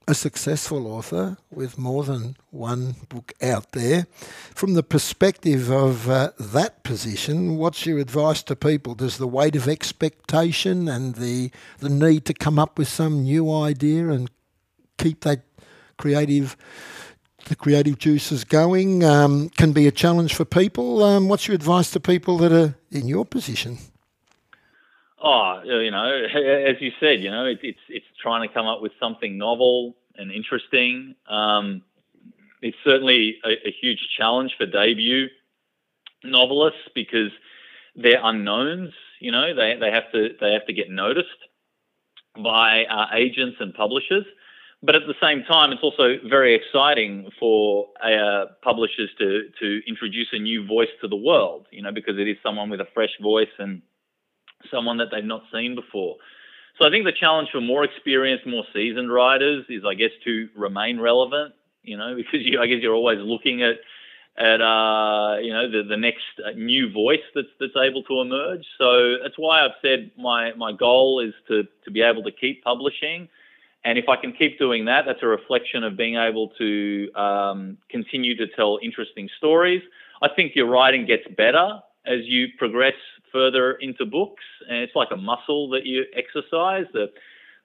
a 0.07 0.15
successful 0.15 0.87
author 0.87 1.39
with 1.51 1.79
more 1.79 2.05
than 2.05 2.37
one 2.51 2.95
book 3.09 3.33
out 3.43 3.73
there. 3.73 4.07
From 4.55 4.75
the 4.75 4.83
perspective 4.83 5.71
of 5.71 6.09
uh, 6.09 6.31
that 6.39 6.83
position, 6.83 7.57
what's 7.57 7.87
your 7.87 7.99
advice 7.99 8.43
to 8.45 8.57
people? 8.57 8.95
Does 8.95 9.19
the 9.19 9.27
weight 9.27 9.57
of 9.57 9.69
expectation 9.69 10.89
and 10.89 11.15
the 11.15 11.51
the 11.79 11.89
need 11.89 12.25
to 12.27 12.35
come 12.35 12.59
up 12.59 12.79
with 12.79 12.89
some 12.89 13.23
new 13.23 13.53
idea 13.53 14.09
and 14.11 14.31
keep 14.99 15.21
that 15.23 15.43
creative 15.97 16.57
the 17.47 17.57
creative 17.57 17.99
juices 17.99 18.43
going 18.45 19.05
um, 19.05 19.51
can 19.51 19.73
be 19.73 19.87
a 19.87 19.91
challenge 19.91 20.35
for 20.35 20.47
people. 20.47 21.03
Um, 21.03 21.29
what's 21.29 21.47
your 21.47 21.55
advice 21.55 21.91
to 21.91 22.01
people 22.01 22.39
that 22.39 22.53
are 22.53 22.75
in 22.91 23.07
your 23.07 23.27
position? 23.27 23.79
Oh, 25.25 25.63
you 25.65 25.91
know, 25.91 26.05
as 26.35 26.77
you 26.81 26.93
said, 27.01 27.23
you 27.23 27.31
know, 27.31 27.47
it, 27.47 27.59
it's 27.63 27.81
it's 27.89 28.07
trying 28.23 28.47
to 28.47 28.53
come 28.53 28.67
up 28.67 28.83
with 28.83 28.93
something 29.01 29.39
novel 29.39 29.97
and 30.17 30.31
interesting. 30.31 31.15
Um, 31.29 31.83
it's 32.61 32.77
certainly 32.85 33.37
a, 33.45 33.69
a, 33.69 33.75
huge 33.81 33.99
challenge 34.17 34.55
for 34.57 34.67
debut 34.67 35.29
novelists 36.23 36.89
because 36.95 37.31
they're 37.97 38.21
unknowns. 38.23 38.93
You 39.21 39.33
know, 39.33 39.55
they 39.55 39.77
they 39.81 39.91
have 39.91 40.13
to 40.13 40.35
they 40.41 40.53
have 40.53 40.67
to 40.67 40.75
get 40.75 40.91
noticed 40.91 41.29
by 42.37 42.85
uh, 42.85 43.07
agents 43.15 43.57
and 43.61 43.73
publishers. 43.73 44.27
But 44.83 44.95
at 44.95 45.07
the 45.07 45.15
same 45.23 45.45
time, 45.45 45.73
it's 45.73 45.83
also 45.83 46.17
very 46.29 46.55
exciting 46.55 47.31
for 47.41 47.89
uh, 48.03 48.47
publishers 48.63 49.09
to 49.19 49.49
to 49.61 49.81
introduce 49.89 50.29
a 50.33 50.39
new 50.39 50.67
voice 50.67 50.93
to 51.01 51.09
the 51.09 51.17
world. 51.17 51.67
You 51.71 51.81
know, 51.81 51.93
because 51.93 52.19
it 52.19 52.29
is 52.29 52.37
someone 52.43 52.69
with 52.69 52.83
a 52.83 52.89
fresh 52.93 53.17
voice 53.23 53.55
and 53.59 53.81
someone 54.71 54.99
that 54.99 55.09
they've 55.11 55.25
not 55.25 55.43
seen 55.53 55.75
before. 55.75 56.17
So 56.79 56.87
I 56.87 56.91
think 56.91 57.05
the 57.05 57.13
challenge 57.13 57.51
for 57.53 57.61
more 57.61 57.85
experienced, 57.85 58.47
more 58.47 58.65
seasoned 58.73 59.13
writers 59.13 59.65
is, 59.69 59.85
I 59.87 59.95
guess, 59.95 60.11
to 60.25 60.49
remain 60.57 60.99
relevant. 61.01 61.55
You 61.83 61.97
know, 61.97 62.15
because 62.17 62.41
you, 62.47 62.61
I 62.61 62.67
guess 62.67 62.79
you're 62.83 62.95
always 62.95 63.19
looking 63.21 63.63
at 63.63 63.77
at 64.37 64.61
uh, 64.61 65.37
you 65.41 65.53
know 65.53 65.71
the 65.71 65.85
the 65.89 65.97
next 65.97 66.25
uh, 66.45 66.51
new 66.57 66.93
voice 66.93 67.23
that's 67.35 67.49
that's 67.61 67.77
able 67.77 68.03
to 68.05 68.21
emerge. 68.21 68.67
So 68.79 69.17
that's 69.23 69.37
why 69.37 69.65
I've 69.65 69.77
said 69.83 70.11
my 70.19 70.53
my 70.55 70.73
goal 70.73 71.21
is 71.21 71.35
to 71.49 71.65
to 71.85 71.91
be 71.91 72.03
able 72.03 72.25
to 72.25 72.33
keep 72.33 72.65
publishing, 72.65 73.29
and 73.85 73.97
if 73.99 74.09
I 74.09 74.17
can 74.17 74.33
keep 74.33 74.59
doing 74.59 74.87
that, 74.87 75.05
that's 75.07 75.23
a 75.23 75.29
reflection 75.29 75.85
of 75.85 75.97
being 75.97 76.17
able 76.17 76.49
to 76.59 77.13
um, 77.15 77.79
continue 77.89 78.37
to 78.37 78.49
tell 78.49 78.81
interesting 78.83 79.29
stories. 79.39 79.83
I 80.23 80.29
think 80.35 80.57
your 80.57 80.67
writing 80.67 81.07
gets 81.07 81.29
better 81.37 81.81
as 82.07 82.21
you 82.25 82.49
progress 82.59 82.95
further 83.33 83.73
into 83.73 84.05
books, 84.05 84.45
and 84.69 84.79
it's 84.79 84.95
like 84.95 85.09
a 85.11 85.17
muscle 85.17 85.69
that 85.71 85.85
you 85.87 86.05
exercise. 86.15 86.87
The, 86.93 87.11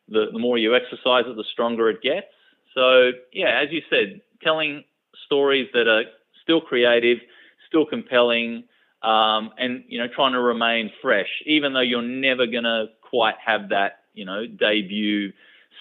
the, 0.08 0.28
the 0.34 0.40
more 0.40 0.58
you 0.58 0.76
exercise 0.76 1.26
it, 1.28 1.36
the 1.36 1.44
stronger 1.52 1.90
it 1.90 2.02
gets. 2.02 2.28
So, 2.74 3.12
yeah, 3.32 3.62
as 3.62 3.72
you 3.72 3.82
said, 3.90 4.22
telling 4.42 4.84
stories 5.26 5.70
that 5.74 5.88
are 5.88 6.04
still 6.44 6.62
creative, 6.62 7.20
still 7.68 7.86
compelling, 7.86 8.64
um, 9.04 9.52
and 9.58 9.84
you 9.88 10.00
know, 10.00 10.08
trying 10.14 10.34
to 10.34 10.42
remain 10.42 10.92
fresh, 11.02 11.30
even 11.46 11.74
though 11.74 11.80
you're 11.82 12.02
never 12.02 12.48
gonna 12.48 12.88
quite 13.02 13.36
have 13.44 13.70
that, 13.70 14.04
you 14.14 14.26
know, 14.26 14.46
debut, 14.46 15.32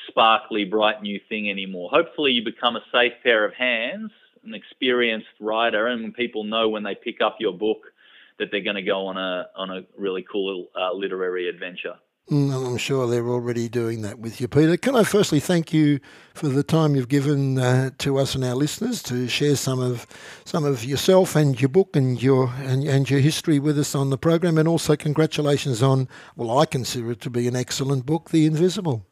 sparkly, 0.08 0.64
bright 0.64 1.02
new 1.02 1.20
thing 1.28 1.50
anymore. 1.50 1.90
Hopefully, 1.90 2.32
you 2.32 2.44
become 2.44 2.76
a 2.76 2.84
safe 2.92 3.12
pair 3.22 3.44
of 3.44 3.54
hands, 3.54 4.10
an 4.44 4.54
experienced 4.54 5.26
writer, 5.40 5.86
and 5.88 6.14
people 6.14 6.44
know 6.44 6.68
when 6.68 6.82
they 6.82 6.94
pick 6.94 7.20
up 7.20 7.36
your 7.40 7.52
book 7.52 7.92
that 8.38 8.48
they're 8.51 8.62
going 8.62 8.77
to 8.77 8.83
go 8.83 9.07
on 9.07 9.16
a 9.16 9.46
on 9.57 9.70
a 9.70 9.83
really 9.96 10.24
cool 10.31 10.68
uh, 10.79 10.92
literary 10.92 11.48
adventure. 11.48 11.94
Mm, 12.31 12.53
I'm 12.53 12.77
sure 12.77 13.07
they're 13.07 13.31
already 13.31 13.70
doing 13.70 14.03
that 14.03 14.18
with 14.18 14.38
you, 14.38 14.48
Peter. 14.48 14.77
Can 14.77 14.94
I 14.94 15.03
firstly 15.03 15.40
thank 15.40 15.72
you 15.72 15.98
for 16.35 16.48
the 16.48 16.62
time 16.62 16.94
you've 16.94 17.09
given 17.09 17.59
uh, 17.59 17.88
to 17.98 18.18
us 18.18 18.35
and 18.35 18.44
our 18.44 18.55
listeners 18.55 19.03
to 19.05 19.29
share 19.29 19.57
some 19.57 19.81
of 19.81 20.07
some 20.44 20.62
of 20.62 20.85
yourself 20.85 21.35
and 21.35 21.59
your 21.59 21.70
book 21.70 21.96
and 21.96 22.22
your 22.22 22.53
and, 22.59 22.85
and 22.85 23.09
your 23.09 23.20
history 23.20 23.59
with 23.59 23.79
us 23.79 23.94
on 23.94 24.11
the 24.11 24.18
program, 24.18 24.59
and 24.59 24.68
also 24.68 24.94
congratulations 24.94 25.83
on 25.83 26.07
well, 26.37 26.59
I 26.59 26.66
consider 26.66 27.12
it 27.12 27.22
to 27.22 27.31
be 27.31 27.48
an 27.48 27.57
excellent 27.57 28.05
book, 28.05 28.29
The 28.29 28.44
Invisible. 28.44 29.07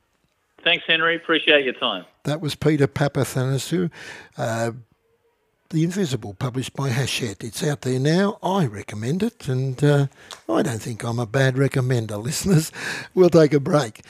Thanks, 0.63 0.85
Henry. 0.87 1.17
Appreciate 1.17 1.65
your 1.65 1.75
time. 1.75 2.05
That 2.25 2.43
was 2.43 2.55
Peter 2.55 2.87
Papathanasiou. 2.87 3.91
Uh, 4.37 4.73
the 5.71 5.85
Invisible, 5.85 6.35
published 6.35 6.75
by 6.75 6.91
Hachette. 6.91 7.45
It's 7.45 7.63
out 7.63 7.83
there 7.83 7.99
now. 7.99 8.39
I 8.43 8.67
recommend 8.67 9.23
it, 9.23 9.49
and 9.49 9.83
uh, 9.83 10.07
I 10.49 10.63
don't 10.63 10.81
think 10.81 11.03
I'm 11.03 11.19
a 11.19 11.27
bad 11.27 11.55
recommender, 11.55 12.23
listeners. 12.23 12.73
We'll 13.15 13.31
take 13.31 13.53
a 13.53 13.61
break. 13.61 14.03